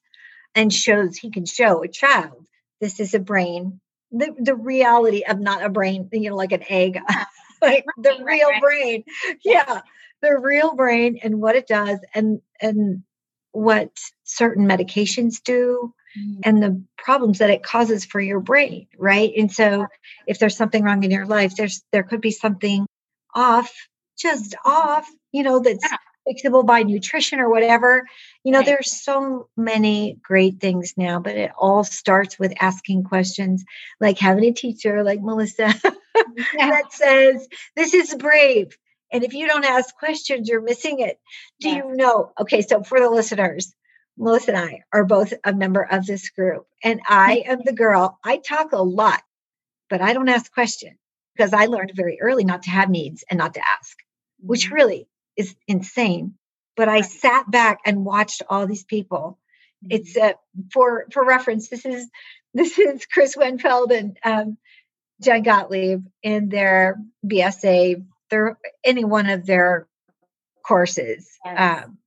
[0.54, 2.46] and shows he can show a child
[2.80, 3.80] this is a brain.
[4.12, 7.00] The, the reality of not a brain you know like an egg
[7.62, 9.04] like the real brain.
[9.44, 9.80] Yeah
[10.24, 13.02] the real brain and what it does and and
[13.52, 13.90] what
[14.24, 16.40] certain medications do mm.
[16.42, 19.32] and the problems that it causes for your brain right?
[19.36, 19.86] And so
[20.26, 22.86] if there's something wrong in your life there's there could be something
[23.34, 23.72] off
[24.18, 25.98] just off you know that's yeah
[26.28, 28.06] fixable by nutrition or whatever.
[28.42, 28.66] You know, right.
[28.66, 33.64] there's so many great things now, but it all starts with asking questions,
[34.00, 35.74] like having a teacher like Melissa
[36.54, 36.70] yeah.
[36.70, 38.76] that says, This is brave.
[39.12, 41.20] And if you don't ask questions, you're missing it.
[41.60, 41.76] Do yeah.
[41.76, 42.32] you know?
[42.40, 43.72] Okay, so for the listeners,
[44.16, 48.18] Melissa and I are both a member of this group, and I am the girl.
[48.24, 49.22] I talk a lot,
[49.90, 50.98] but I don't ask questions
[51.36, 53.96] because I learned very early not to have needs and not to ask,
[54.40, 54.74] which mm-hmm.
[54.74, 56.34] really is insane.
[56.76, 59.38] But I sat back and watched all these people.
[59.88, 60.32] It's uh,
[60.72, 61.68] for for reference.
[61.68, 62.08] This is
[62.54, 64.56] this is Chris Winfield and um,
[65.22, 68.04] Jen Gottlieb in their BSA.
[68.30, 69.86] They're any one of their
[70.66, 71.28] courses.
[71.44, 71.84] Yes.
[71.84, 71.98] Um,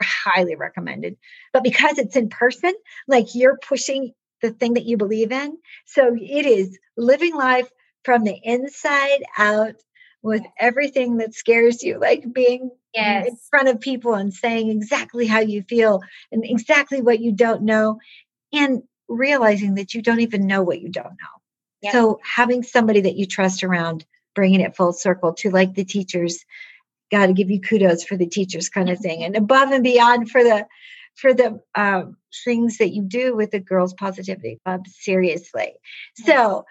[0.00, 1.16] highly recommended.
[1.52, 2.74] But because it's in person,
[3.08, 4.12] like you're pushing
[4.42, 5.56] the thing that you believe in.
[5.86, 7.68] So it is living life
[8.04, 9.74] from the inside out
[10.24, 13.28] with everything that scares you, like being yes.
[13.28, 16.00] in front of people and saying exactly how you feel
[16.32, 17.98] and exactly what you don't know,
[18.50, 21.42] and realizing that you don't even know what you don't know.
[21.82, 21.92] Yes.
[21.92, 26.42] So, having somebody that you trust around, bringing it full circle to like the teachers,
[27.10, 30.30] got to give you kudos for the teachers kind of thing, and above and beyond
[30.30, 30.66] for the
[31.16, 32.16] for the um,
[32.46, 34.86] things that you do with the Girls Positivity Club.
[34.86, 35.74] Seriously,
[36.14, 36.64] so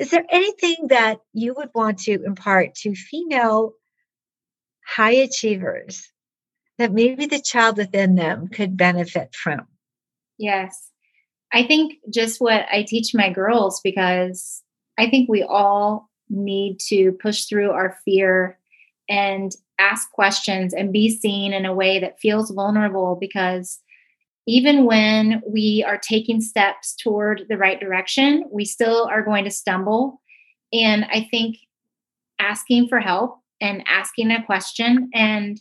[0.00, 3.74] is there anything that you would want to impart to female
[4.86, 6.10] high achievers
[6.78, 9.66] that maybe the child within them could benefit from?
[10.38, 10.90] Yes.
[11.52, 14.62] I think just what I teach my girls because
[14.96, 18.58] I think we all need to push through our fear
[19.06, 23.80] and ask questions and be seen in a way that feels vulnerable because
[24.46, 29.50] even when we are taking steps toward the right direction, we still are going to
[29.50, 30.20] stumble.
[30.72, 31.56] And I think
[32.38, 35.60] asking for help and asking a question and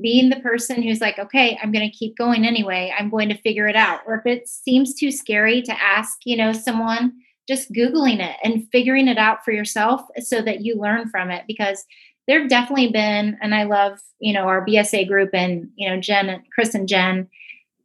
[0.00, 2.92] being the person who's like, okay, I'm going to keep going anyway.
[2.98, 4.00] I'm going to figure it out.
[4.06, 7.12] Or if it seems too scary to ask, you know, someone,
[7.48, 11.44] just Googling it and figuring it out for yourself so that you learn from it.
[11.46, 11.84] Because
[12.26, 16.00] there have definitely been, and I love, you know, our BSA group and, you know,
[16.00, 17.28] Jen and Chris and Jen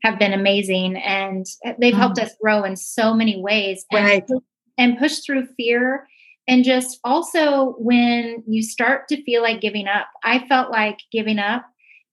[0.03, 1.45] have been amazing and
[1.79, 1.97] they've mm.
[1.97, 4.29] helped us grow in so many ways and, right.
[4.77, 6.07] and push through fear
[6.47, 11.39] and just also when you start to feel like giving up i felt like giving
[11.39, 11.65] up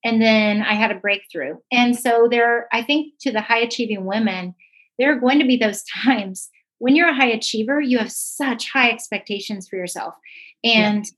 [0.03, 4.07] and then i had a breakthrough and so there i think to the high achieving
[4.07, 4.55] women
[4.99, 8.71] there are going to be those times when you're a high achiever, you have such
[8.71, 10.15] high expectations for yourself.
[10.63, 11.11] And yeah.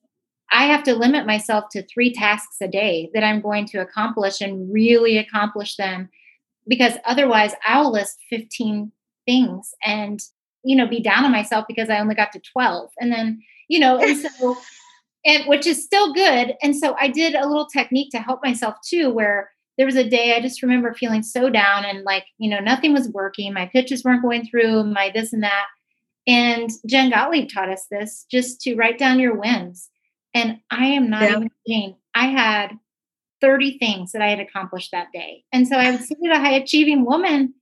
[0.53, 4.41] I have to limit myself to three tasks a day that I'm going to accomplish
[4.41, 6.09] and really accomplish them
[6.67, 8.93] because otherwise I'll list 15
[9.27, 10.21] things and
[10.64, 13.79] you know be down on myself because I only got to 12 and then you
[13.79, 14.57] know and so
[15.27, 16.55] and which is still good.
[16.62, 20.09] And so I did a little technique to help myself too where there was a
[20.09, 23.53] day I just remember feeling so down and like you know nothing was working.
[23.53, 25.67] My pitches weren't going through my this and that.
[26.29, 29.89] And Jen Gottlieb taught us this just to write down your wins.
[30.35, 31.31] And I am not yeah.
[31.31, 31.97] even kidding.
[32.14, 32.73] I had
[33.41, 35.45] 30 things that I had accomplished that day.
[35.53, 37.55] And so I would say to a high achieving woman,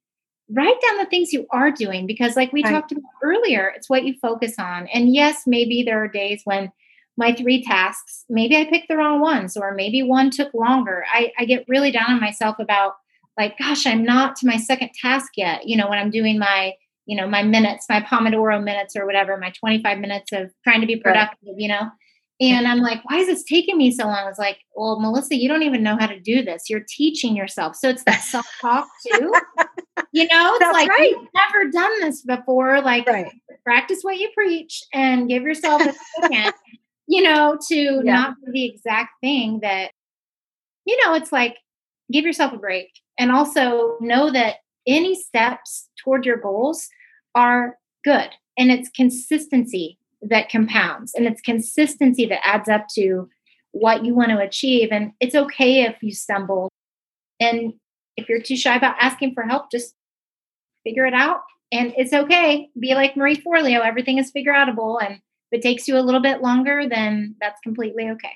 [0.51, 2.73] write down the things you are doing because, like we right.
[2.73, 4.87] talked about earlier, it's what you focus on.
[4.89, 6.71] And yes, maybe there are days when
[7.17, 11.05] my three tasks, maybe I picked the wrong ones, or maybe one took longer.
[11.13, 12.95] I, I get really down on myself about,
[13.39, 15.67] like, gosh, I'm not to my second task yet.
[15.67, 16.75] You know, when I'm doing my,
[17.07, 20.87] you know, my minutes, my Pomodoro minutes or whatever, my 25 minutes of trying to
[20.87, 21.57] be productive, right.
[21.59, 21.91] you know.
[22.41, 24.17] And I'm like, why is this taking me so long?
[24.17, 26.65] I was like, well, Melissa, you don't even know how to do this.
[26.69, 27.77] You're teaching yourself.
[27.77, 29.33] So it's that self talk too.
[30.13, 31.11] you know, it's That's like, right.
[31.11, 32.81] you've never done this before.
[32.81, 33.33] Like, right.
[33.63, 36.53] practice what you preach and give yourself a second,
[37.07, 38.13] you know, to yeah.
[38.13, 39.93] not do the exact thing that,
[40.87, 41.57] you know, it's like,
[42.11, 42.89] give yourself a break.
[43.17, 44.57] And also know that
[44.89, 46.89] any steps toward your goals
[47.37, 49.99] are good and it's consistency
[50.29, 53.29] that compounds and it's consistency that adds up to
[53.73, 54.89] what you want to achieve.
[54.93, 56.71] And it's okay if you stumble.
[57.41, 57.75] And
[58.17, 59.95] if you're too shy about asking for help, just
[60.85, 61.41] figure it out.
[61.73, 62.69] And it's okay.
[62.79, 65.03] Be like Marie Forleo, everything is figure outable.
[65.03, 68.33] And if it takes you a little bit longer, then that's completely okay.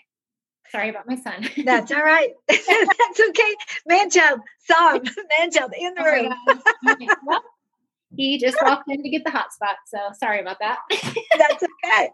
[0.70, 1.48] Sorry about my son.
[1.64, 2.30] That's all right.
[2.48, 3.56] that's okay.
[3.86, 5.02] Man child, Sam,
[5.38, 6.34] man child in the oh room.
[7.24, 7.42] well,
[8.16, 9.76] he just walked in to get the hotspot.
[9.86, 10.78] So sorry about that.
[10.90, 12.10] That's okay.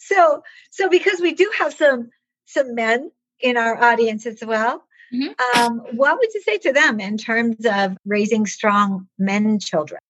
[0.00, 2.10] So so because we do have some
[2.46, 4.84] some men in our audience as well.
[5.14, 5.60] Mm-hmm.
[5.60, 10.00] Um, what would you say to them in terms of raising strong men children?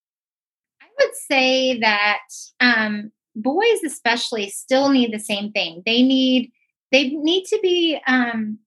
[0.81, 2.19] I would say that
[2.59, 5.83] um, boys, especially, still need the same thing.
[5.85, 6.51] They need
[6.91, 8.59] they need to be um,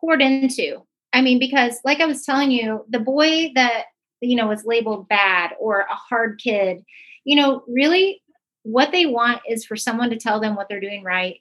[0.00, 0.82] poured into.
[1.12, 3.86] I mean, because like I was telling you, the boy that
[4.20, 6.84] you know was labeled bad or a hard kid.
[7.24, 8.22] You know really
[8.62, 11.40] what they want is for someone to tell them what they're doing right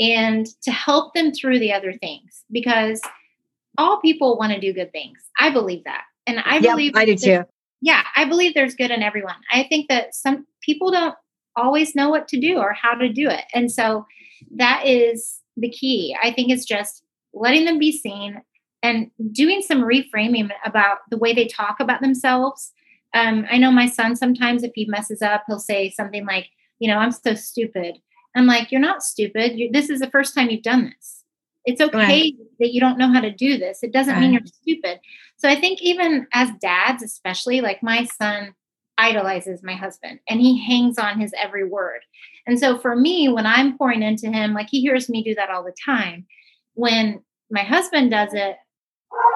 [0.00, 3.00] and to help them through the other things because
[3.76, 5.18] all people want to do good things.
[5.38, 6.02] I believe that.
[6.26, 7.44] And i yep, believe i do too.
[7.80, 9.36] Yeah i believe there's good in everyone.
[9.52, 11.14] I think that some people don't
[11.56, 13.44] always know what to do or how to do it.
[13.52, 14.06] And so
[14.56, 16.16] that is the key.
[16.22, 17.02] I think it's just
[17.34, 18.40] letting them be seen
[18.82, 22.72] and doing some reframing about the way they talk about themselves.
[23.14, 26.48] Um, I know my son sometimes, if he messes up, he'll say something like,
[26.78, 27.98] you know, I'm so stupid.
[28.36, 29.58] I'm like, you're not stupid.
[29.58, 31.24] you this is the first time you've done this.
[31.64, 32.32] It's okay right.
[32.60, 33.82] that you don't know how to do this.
[33.82, 34.20] It doesn't right.
[34.20, 35.00] mean you're stupid.
[35.36, 38.54] So I think even as dads, especially like my son
[38.96, 42.00] idolizes my husband and he hangs on his every word.
[42.46, 45.50] And so for me, when I'm pouring into him, like he hears me do that
[45.50, 46.26] all the time.
[46.74, 48.56] When my husband does it,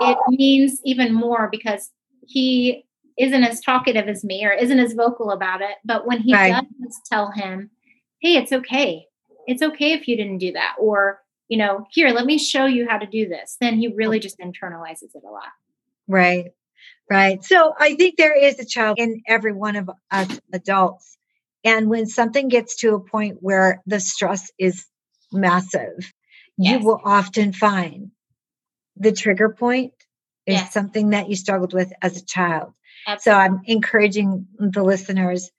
[0.01, 1.91] it means even more because
[2.27, 2.85] he
[3.19, 5.77] isn't as talkative as me or isn't as vocal about it.
[5.85, 6.65] But when he right.
[6.83, 7.71] does tell him,
[8.21, 9.07] hey, it's okay.
[9.47, 10.77] It's okay if you didn't do that.
[10.79, 13.57] Or, you know, here, let me show you how to do this.
[13.61, 15.45] Then he really just internalizes it a lot.
[16.09, 16.53] Right.
[17.11, 17.45] Right.
[17.45, 21.17] So I think there is a child in every one of us adults.
[21.65, 24.87] And when something gets to a point where the stress is
[25.31, 26.13] massive,
[26.57, 26.81] yes.
[26.81, 28.11] you will often find
[28.97, 29.93] the trigger point
[30.47, 32.73] is something that you struggled with as a child.
[33.07, 33.31] Absolutely.
[33.31, 35.51] So I'm encouraging the listeners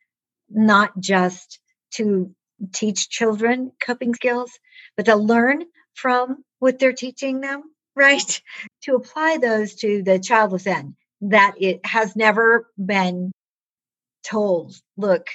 [0.49, 1.59] not just
[1.95, 2.34] to
[2.73, 4.51] teach children coping skills,
[4.95, 5.63] but to learn
[5.93, 7.63] from what they're teaching them,
[7.95, 8.41] right?
[8.84, 13.31] to apply those to the child end that it has never been
[14.23, 15.27] told, look,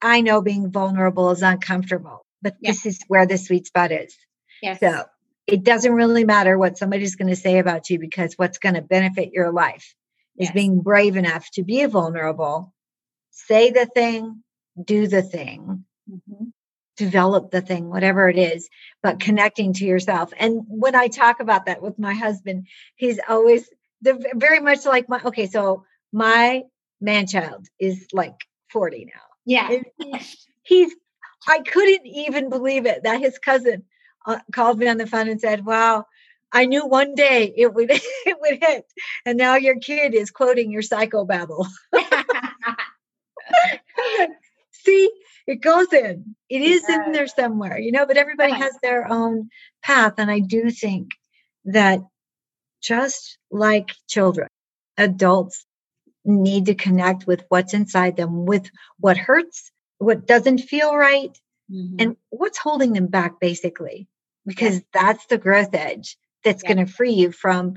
[0.00, 2.82] I know being vulnerable is uncomfortable, but yes.
[2.82, 4.16] this is where the sweet spot is.
[4.60, 4.80] Yes.
[4.80, 5.04] So
[5.52, 8.80] it doesn't really matter what somebody's going to say about you because what's going to
[8.80, 9.94] benefit your life
[10.38, 12.72] is being brave enough to be vulnerable,
[13.32, 14.42] say the thing,
[14.82, 16.44] do the thing, mm-hmm.
[16.96, 18.70] develop the thing, whatever it is,
[19.02, 20.32] but connecting to yourself.
[20.38, 23.68] And when I talk about that with my husband, he's always
[24.00, 25.84] the, very much like my, okay, so
[26.14, 26.62] my
[26.98, 28.40] man child is like
[28.70, 29.20] 40 now.
[29.44, 29.80] Yeah.
[30.62, 30.94] he's,
[31.46, 33.84] I couldn't even believe it that his cousin
[34.26, 36.06] uh, called me on the phone and said, "Wow,
[36.52, 38.84] I knew one day it would it would hit,
[39.24, 41.66] and now your kid is quoting your psychobabble."
[44.72, 45.10] See,
[45.46, 46.34] it goes in.
[46.48, 47.06] It is yes.
[47.06, 49.48] in there somewhere, you know, but everybody has their own
[49.82, 50.14] path.
[50.18, 51.10] And I do think
[51.64, 52.00] that
[52.80, 54.48] just like children,
[54.96, 55.64] adults
[56.24, 61.36] need to connect with what's inside them, with what hurts, what doesn't feel right,
[61.70, 61.96] mm-hmm.
[61.98, 64.08] and what's holding them back, basically,
[64.46, 66.74] because that's the growth edge that's yeah.
[66.74, 67.74] going to free you from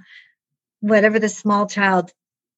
[0.80, 2.12] whatever the small child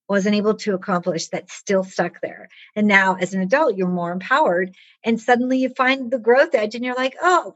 [0.09, 2.49] wasn't able to accomplish that's still stuck there.
[2.75, 6.75] And now, as an adult, you're more empowered, and suddenly you find the growth edge,
[6.75, 7.55] and you're like, oh,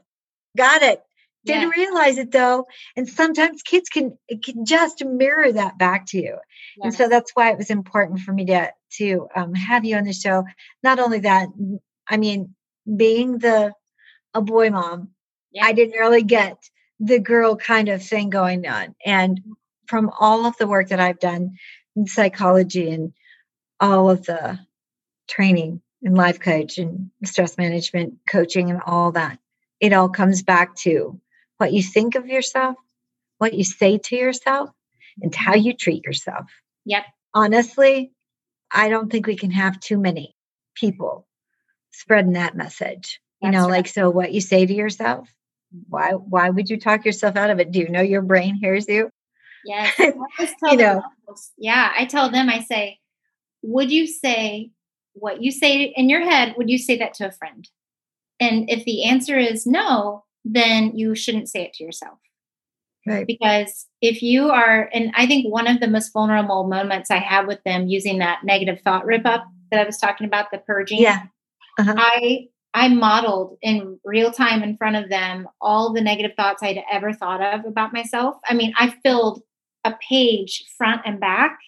[0.56, 1.02] got it.
[1.44, 1.84] Didn't yeah.
[1.84, 2.68] realize it though.
[2.96, 6.38] And sometimes kids can can just mirror that back to you.
[6.80, 10.04] And so that's why it was important for me to to um, have you on
[10.04, 10.44] the show.
[10.84, 11.48] Not only that,
[12.08, 12.54] I mean,
[12.96, 13.74] being the
[14.34, 15.10] a boy mom,
[15.52, 15.64] yeah.
[15.64, 16.58] I didn't really get
[17.00, 18.94] the girl kind of thing going on.
[19.04, 19.40] And
[19.86, 21.56] from all of the work that I've done
[21.96, 23.12] in psychology and
[23.80, 24.58] all of the
[25.28, 29.38] training and life coach and stress management coaching and all that,
[29.80, 31.20] it all comes back to
[31.58, 32.76] what you think of yourself,
[33.38, 34.70] what you say to yourself,
[35.20, 36.46] and how you treat yourself.
[36.86, 37.04] Yep.
[37.34, 38.12] Honestly,
[38.70, 40.34] I don't think we can have too many
[40.74, 41.26] people
[41.90, 43.20] spreading that message.
[43.40, 43.72] That's you know, right.
[43.72, 45.28] like so what you say to yourself,
[45.88, 47.72] why why would you talk yourself out of it?
[47.72, 49.10] Do you know your brain hears you?
[49.64, 49.92] Yes.
[50.62, 51.02] you know.
[51.56, 52.98] Yeah, I tell them I say,
[53.62, 54.70] would you say
[55.14, 57.68] what you say in your head, would you say that to a friend?
[58.40, 62.18] And if the answer is no, then you shouldn't say it to yourself.
[63.06, 63.26] Right.
[63.26, 67.46] Because if you are, and I think one of the most vulnerable moments I have
[67.46, 71.00] with them using that negative thought rip up that I was talking about, the purging.
[71.00, 71.24] Yeah.
[71.78, 71.94] Uh-huh.
[71.96, 76.82] I I modeled in real time in front of them all the negative thoughts I'd
[76.90, 78.36] ever thought of about myself.
[78.46, 79.42] I mean, I filled
[79.84, 81.58] a page front and back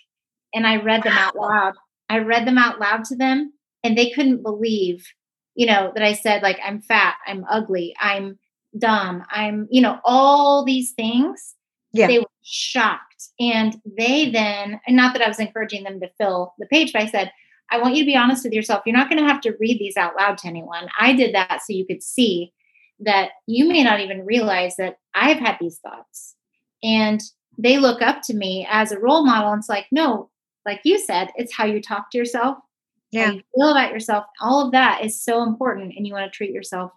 [0.55, 1.75] and I read them out loud.
[2.09, 3.53] I read them out loud to them
[3.83, 5.07] and they couldn't believe,
[5.55, 8.39] you know, that I said like I'm fat, I'm ugly, I'm
[8.79, 11.55] dumb, I'm, you know, all these things.
[11.93, 12.07] Yeah.
[12.07, 13.29] They were shocked.
[13.39, 17.03] And they then, and not that I was encouraging them to fill the page, but
[17.03, 17.31] I said,
[17.71, 18.83] I want you to be honest with yourself.
[18.85, 20.89] You're not going to have to read these out loud to anyone.
[20.99, 22.53] I did that so you could see
[23.01, 26.37] that you may not even realize that I've had these thoughts.
[26.83, 27.21] And
[27.59, 29.53] they look up to me as a role model.
[29.53, 30.31] And it's like, no,
[30.67, 32.59] like you said, it's how you talk to yourself,
[33.11, 33.27] yeah.
[33.27, 34.25] how you feel about yourself.
[34.41, 35.95] All of that is so important.
[35.97, 36.93] And you want to treat yourself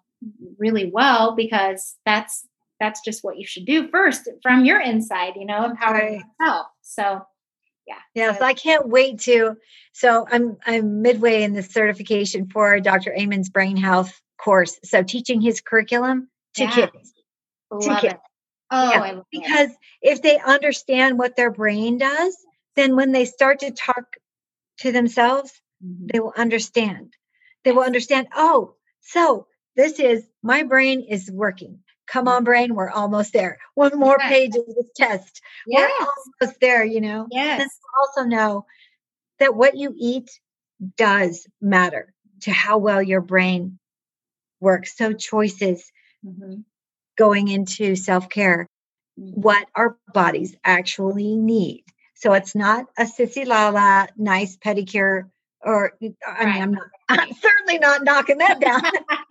[0.57, 2.47] really well because that's
[2.79, 6.23] that's just what you should do first from your inside, you know, empowering right.
[6.39, 6.67] yourself.
[6.81, 7.21] So
[7.87, 7.99] yeah.
[8.13, 9.55] Yes, so, I can't wait to.
[9.93, 13.13] So I'm I'm midway in the certification for Dr.
[13.17, 14.79] Amen's brain health course.
[14.83, 16.71] So teaching his curriculum to yeah.
[16.71, 17.13] kids.
[17.71, 18.13] Love to kids.
[18.13, 18.19] It.
[18.69, 19.19] Oh, yeah.
[19.31, 19.77] because it.
[20.01, 22.35] if they understand what their brain does,
[22.75, 24.17] then when they start to talk
[24.79, 25.51] to themselves,
[25.83, 26.07] mm-hmm.
[26.11, 27.13] they will understand.
[27.63, 31.79] They will understand, oh, so this is my brain is working.
[32.07, 33.57] Come on, brain, we're almost there.
[33.75, 34.29] One more yes.
[34.29, 35.41] page of this test.
[35.65, 35.91] Yes.
[35.99, 36.07] We're
[36.45, 37.27] almost there, you know?
[37.29, 37.61] Yes.
[37.61, 37.69] And
[38.01, 38.65] also know
[39.39, 40.29] that what you eat
[40.95, 43.79] does matter to how well your brain
[44.59, 44.95] works.
[44.95, 45.91] So choices
[46.25, 46.61] mm-hmm.
[47.17, 48.67] going into self-care,
[49.19, 49.41] mm-hmm.
[49.41, 51.83] what our bodies actually need.
[52.15, 55.29] So it's not a sissy la nice pedicure
[55.61, 58.81] or I mean, I'm not, I'm certainly not knocking that down.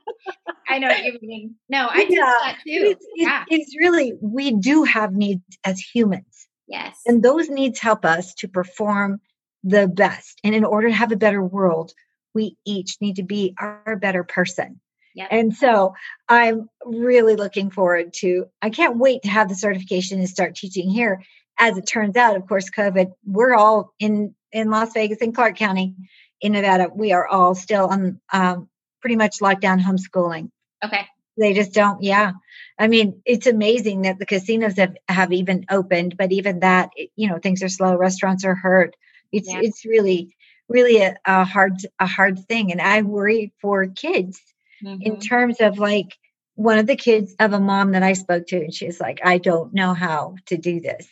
[0.69, 1.55] I know what you mean.
[1.69, 2.97] No, I do that too.
[2.97, 3.45] It's, yeah.
[3.49, 6.49] it's really, we do have needs as humans.
[6.67, 6.99] Yes.
[7.07, 9.21] And those needs help us to perform
[9.63, 10.41] the best.
[10.43, 11.93] And in order to have a better world,
[12.35, 14.81] we each need to be our better person.
[15.15, 15.29] Yep.
[15.31, 15.95] And so
[16.29, 20.91] I'm really looking forward to, I can't wait to have the certification and start teaching
[20.91, 21.23] here.
[21.59, 25.57] As it turns out, of course, COVID, we're all in in Las Vegas and Clark
[25.57, 25.95] County
[26.41, 28.69] in Nevada, we are all still on um,
[29.01, 30.51] pretty much lockdown homeschooling.
[30.85, 31.07] Okay.
[31.39, 32.33] They just don't, yeah.
[32.79, 37.29] I mean, it's amazing that the casinos have, have even opened, but even that, you
[37.29, 37.95] know, things are slow.
[37.97, 38.97] Restaurants are hurt.
[39.33, 39.61] It's yeah.
[39.63, 40.35] it's really,
[40.69, 44.41] really a, a, hard a hard thing, and I worry for kids
[44.83, 45.03] mm-hmm.
[45.03, 46.17] in terms of like
[46.55, 49.39] one of the kids of a mom that I spoke to, and she's like, I
[49.39, 51.07] don't know how to do this.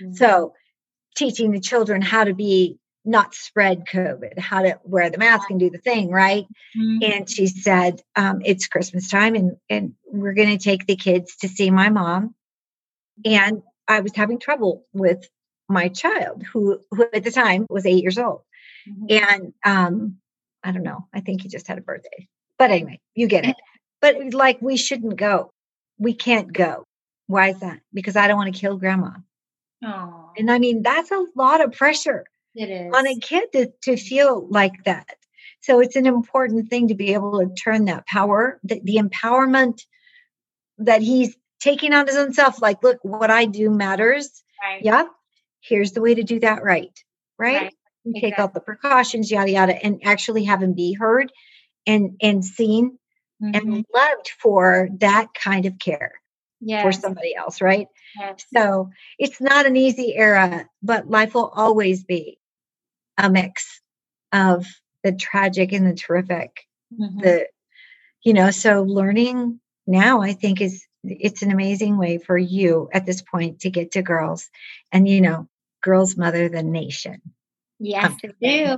[0.00, 0.14] Mm-hmm.
[0.14, 0.54] So,
[1.16, 5.58] teaching the children how to be not spread COVID, how to wear the mask and
[5.58, 6.44] do the thing, right?
[6.76, 7.12] Mm-hmm.
[7.12, 11.36] And she said, um, it's Christmas time and, and we're going to take the kids
[11.36, 12.34] to see my mom.
[13.24, 15.28] And I was having trouble with
[15.68, 18.42] my child, who, who at the time was eight years old.
[18.88, 19.24] Mm-hmm.
[19.32, 20.16] And um,
[20.62, 22.28] I don't know, I think he just had a birthday.
[22.58, 23.56] But anyway, you get it.
[24.02, 25.50] But like, we shouldn't go.
[25.98, 26.84] We can't go.
[27.26, 27.80] Why is that?
[27.92, 29.12] Because I don't want to kill grandma.
[29.82, 30.30] Aww.
[30.36, 32.24] And I mean, that's a lot of pressure
[32.54, 32.92] it is.
[32.94, 35.16] on a kid to, to feel like that
[35.62, 39.82] So it's an important thing to be able to turn that power, the, the empowerment
[40.78, 42.62] that he's taking on his own self.
[42.62, 44.42] Like, look, what I do matters.
[44.62, 44.82] Right.
[44.82, 45.08] Yep.
[45.60, 46.92] Here's the way to do that right.
[47.38, 47.62] Right.
[47.62, 47.74] Right.
[48.06, 51.30] And take all the precautions, yada yada, and actually have him be heard
[51.86, 52.98] and and seen
[53.42, 53.56] Mhm.
[53.56, 56.12] and loved for that kind of care
[56.60, 56.82] yes.
[56.82, 57.86] for somebody else, right?
[58.18, 58.44] yes.
[58.54, 62.38] So it's not an easy era, but life will always be
[63.24, 63.80] a mix
[64.32, 64.66] of
[65.02, 66.66] the tragic and the terrific.
[66.98, 67.22] Mhm.
[67.22, 67.46] The
[68.22, 73.06] you know, so learning now I think is it's an amazing way for you at
[73.06, 74.48] this point to get to girls.
[74.92, 75.48] And you know,
[75.82, 77.20] girls mother the nation.
[77.78, 78.12] yes,
[78.42, 78.76] do.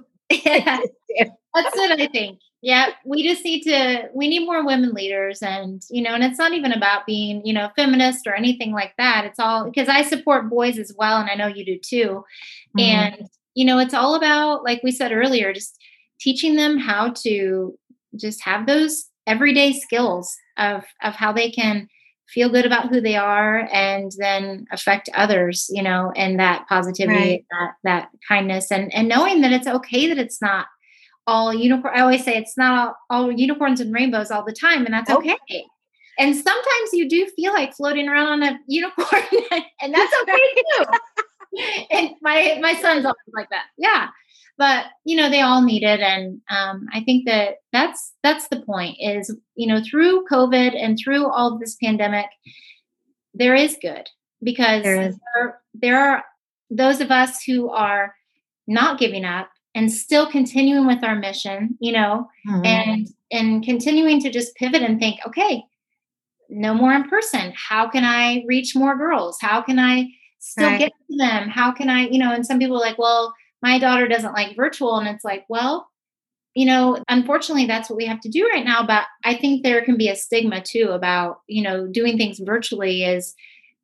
[1.54, 2.38] That's it, I think.
[2.62, 5.42] Yeah, we just need to, we need more women leaders.
[5.42, 8.94] And, you know, and it's not even about being, you know, feminist or anything like
[8.98, 9.24] that.
[9.24, 11.18] It's all because I support boys as well.
[11.20, 12.24] And I know you do too.
[12.78, 12.82] Mhm.
[12.82, 15.78] And, you know, it's all about, like we said earlier, just
[16.20, 17.78] teaching them how to
[18.16, 21.88] just have those everyday skills of, of how they can
[22.28, 27.14] feel good about who they are and then affect others you know and that positivity
[27.14, 27.44] Right.
[27.50, 30.66] that that kindness and and knowing that it's okay that it's not
[31.26, 34.84] all unicorn i always say it's not all, all unicorns and rainbows all the time
[34.86, 35.18] and that's Nope.
[35.18, 35.64] okay
[36.18, 39.22] and sometimes you do feel like floating around on a unicorn
[39.82, 40.38] and that's okay
[40.78, 40.84] too
[41.90, 43.66] and my my son's always like that.
[43.78, 44.08] Yeah.
[44.58, 46.00] But you know they all need it.
[46.00, 50.98] And um, i think that that's that's the point is you know through covid and
[51.02, 52.26] through all of this pandemic
[53.34, 54.08] there is good
[54.42, 55.18] because There is.
[55.34, 56.24] there, there are
[56.70, 58.14] those of us who are
[58.66, 62.66] not giving up and still continuing with our mission you know Mhm.
[62.66, 65.64] and and continuing to just pivot and think okay
[66.54, 67.54] no more in person.
[67.56, 69.38] How can i reach more girls?
[69.40, 70.06] How can i
[70.44, 70.78] still Right.
[70.80, 73.32] get to them how can i you know and some people are like well
[73.62, 75.88] my daughter doesn't like virtual and it's like well
[76.54, 79.84] you know unfortunately that's what we have to do right now but i think there
[79.84, 83.34] can be a stigma too about you know doing things virtually is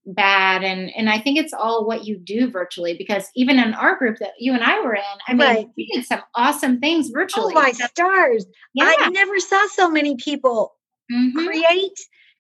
[0.05, 3.97] bad and and i think it's all what you do virtually because even in our
[3.97, 5.67] group that you and i were in i mean Right.
[5.77, 8.47] we did some awesome things oh virtually my So- stars.
[8.75, 10.75] yeah I never saw so many people
[11.13, 11.35] Mhm.
[11.47, 11.99] create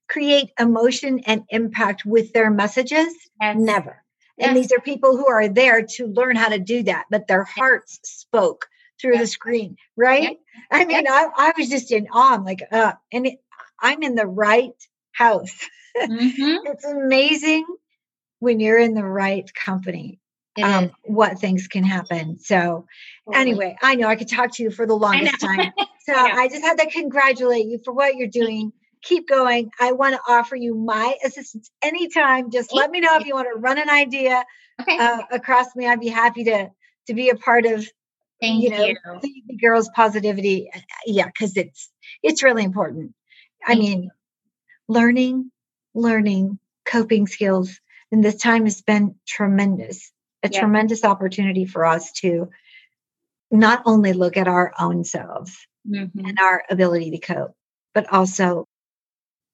[0.08, 3.56] create emotion and impact with their messages Yes.
[3.58, 4.02] never
[4.40, 7.44] and these are people who are there to learn how to do that but their
[7.44, 8.66] hearts spoke
[9.00, 9.20] through Yeah.
[9.20, 10.38] the screen right
[10.70, 13.38] i mean I, I was just in awe i'm like uh and it,
[13.80, 14.74] i'm in the right
[15.12, 16.58] house Mhm.
[16.64, 17.66] it's amazing
[18.40, 20.20] when you're in the right company
[20.60, 22.86] um, what things can happen so
[23.32, 25.48] anyway i know i could talk to you for the longest know.
[25.48, 26.42] time so I.
[26.42, 28.72] I just had to congratulate you for what you're doing.
[29.02, 29.70] Keep going.
[29.80, 32.50] I want to offer you my assistance anytime.
[32.50, 34.44] Just let me know if you want to run an idea
[34.80, 35.86] okay uh, across me.
[35.86, 36.70] I'd be happy to
[37.06, 37.88] to be a part of
[38.40, 40.70] thank you you, know the, the girls' positivity.
[40.74, 41.90] Uh, Yeah, because it's
[42.22, 43.14] it's really important.
[43.64, 44.10] I Thank mean,
[44.88, 45.50] learning,
[45.94, 47.80] learning, coping skills,
[48.10, 50.12] and this time has been tremendous.
[50.42, 50.60] A Yeah.
[50.60, 52.50] tremendous opportunity for us to
[53.50, 56.10] not only look at our own selves Mhm.
[56.14, 57.54] and our ability to cope,
[57.94, 58.66] but also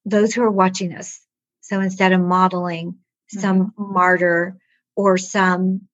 [0.04, 1.20] those who are watching us.
[1.60, 2.98] So instead of modeling
[3.28, 4.58] some martyr
[4.96, 5.88] or some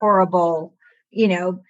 [0.00, 0.74] horrible,
[1.10, 1.62] you know,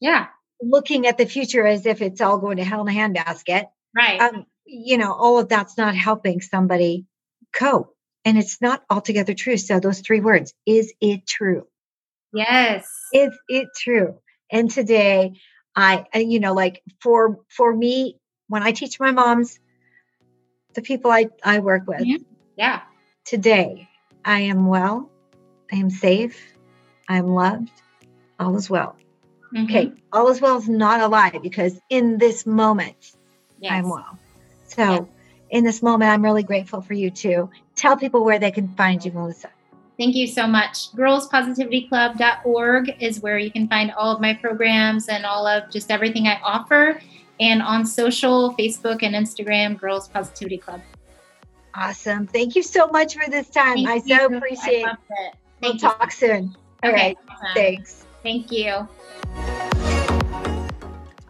[0.00, 0.26] yeah
[0.60, 4.20] looking at the future as if it's all going to hell in a handbasket, right
[4.20, 7.06] um, you know, all of that's not helping somebody
[7.54, 7.94] cope.
[8.24, 9.56] And it's not altogether true.
[9.56, 11.66] So those three words, is it true?
[12.32, 14.18] yes is it true
[14.50, 15.32] and today
[15.74, 19.58] i you know like for for me when i teach my moms
[20.78, 22.24] the people i i work with Mhm.
[22.56, 22.82] yeah
[23.24, 23.88] today
[24.24, 25.10] i am well
[25.72, 26.40] i am safe
[27.08, 27.72] i am loved
[28.38, 28.94] all is well
[29.52, 29.64] Mhm.
[29.64, 33.16] okay all is well is not a lie because in this moment
[33.58, 33.72] yes.
[33.72, 34.16] i'm well
[34.66, 35.00] so Yeah.
[35.50, 39.04] in this moment i'm really grateful for you too tell people where they can find
[39.04, 39.50] you melissa
[40.00, 40.92] Thank you so much.
[40.92, 46.28] Girlspositivityclub.org is where you can find all of my programs and all of just everything
[46.28, 47.00] I offer.
[47.40, 50.80] And on social, Facebook and Instagram, Girls Positivity Club.
[51.74, 54.18] awesome thank you so much for this time Thank i you.
[54.18, 55.34] so appreciate I loved it.
[55.62, 55.78] we'll you.
[55.78, 56.98] talk soon all Okay.
[57.08, 57.54] right awesome.
[57.54, 58.88] thanks Thank you.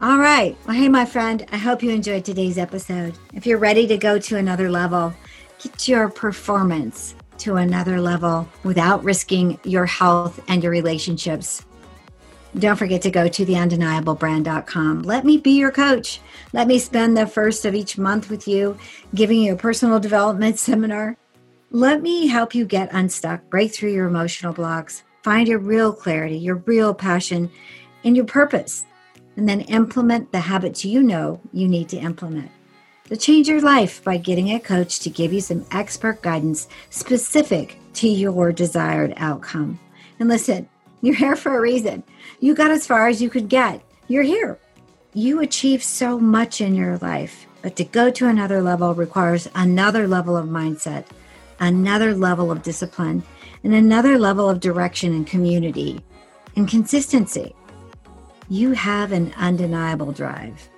[0.00, 0.56] All right.
[0.66, 3.14] Well, hey, my friend, I hope you enjoyed today's episode.
[3.34, 5.12] If you're ready to go to another level,
[5.62, 11.64] get your performance to another level without risking your health and your relationships.
[12.59, 15.02] Don't forget to go to theundeniablebrand.com.
[15.02, 16.20] Let me be your coach.
[16.52, 18.76] Let me spend the first of each month with you,
[19.14, 21.16] giving you a personal development seminar.
[21.70, 26.38] Let me help you get unstuck, break through your emotional blocks, find your real clarity,
[26.38, 27.50] your real passion,
[28.04, 28.84] and your purpose
[29.38, 32.50] and then implement the habits you know you need to implement.
[33.04, 37.78] To change your life by getting a coach to give you some expert guidance specific
[37.94, 39.78] to your desired outcome.
[40.18, 40.68] And listen,
[41.01, 42.03] you're here for a reason.
[42.40, 43.82] You got as far as you could get.
[44.09, 44.59] You're here.
[45.14, 50.07] You achieve so much in your life, but to go to another level requires another
[50.07, 51.05] level of mindset,
[51.61, 53.22] another level of discipline,
[53.64, 56.01] and another level of direction and community
[56.57, 57.55] and consistency.
[58.49, 60.68] You have an undeniable drive.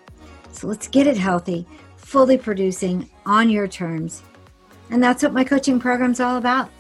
[0.53, 1.67] So let's get it healthy,
[1.97, 4.23] fully producing on your terms.
[4.91, 6.71] And that's what my coaching program's all about.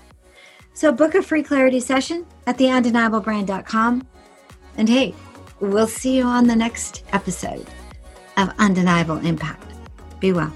[0.75, 4.07] So book a free clarity session at theundeniablebrand.com.
[4.77, 5.15] And hey,
[5.61, 7.67] we'll see you on the next episode
[8.37, 9.73] of Undeniable Impact.
[10.21, 10.53] Be well.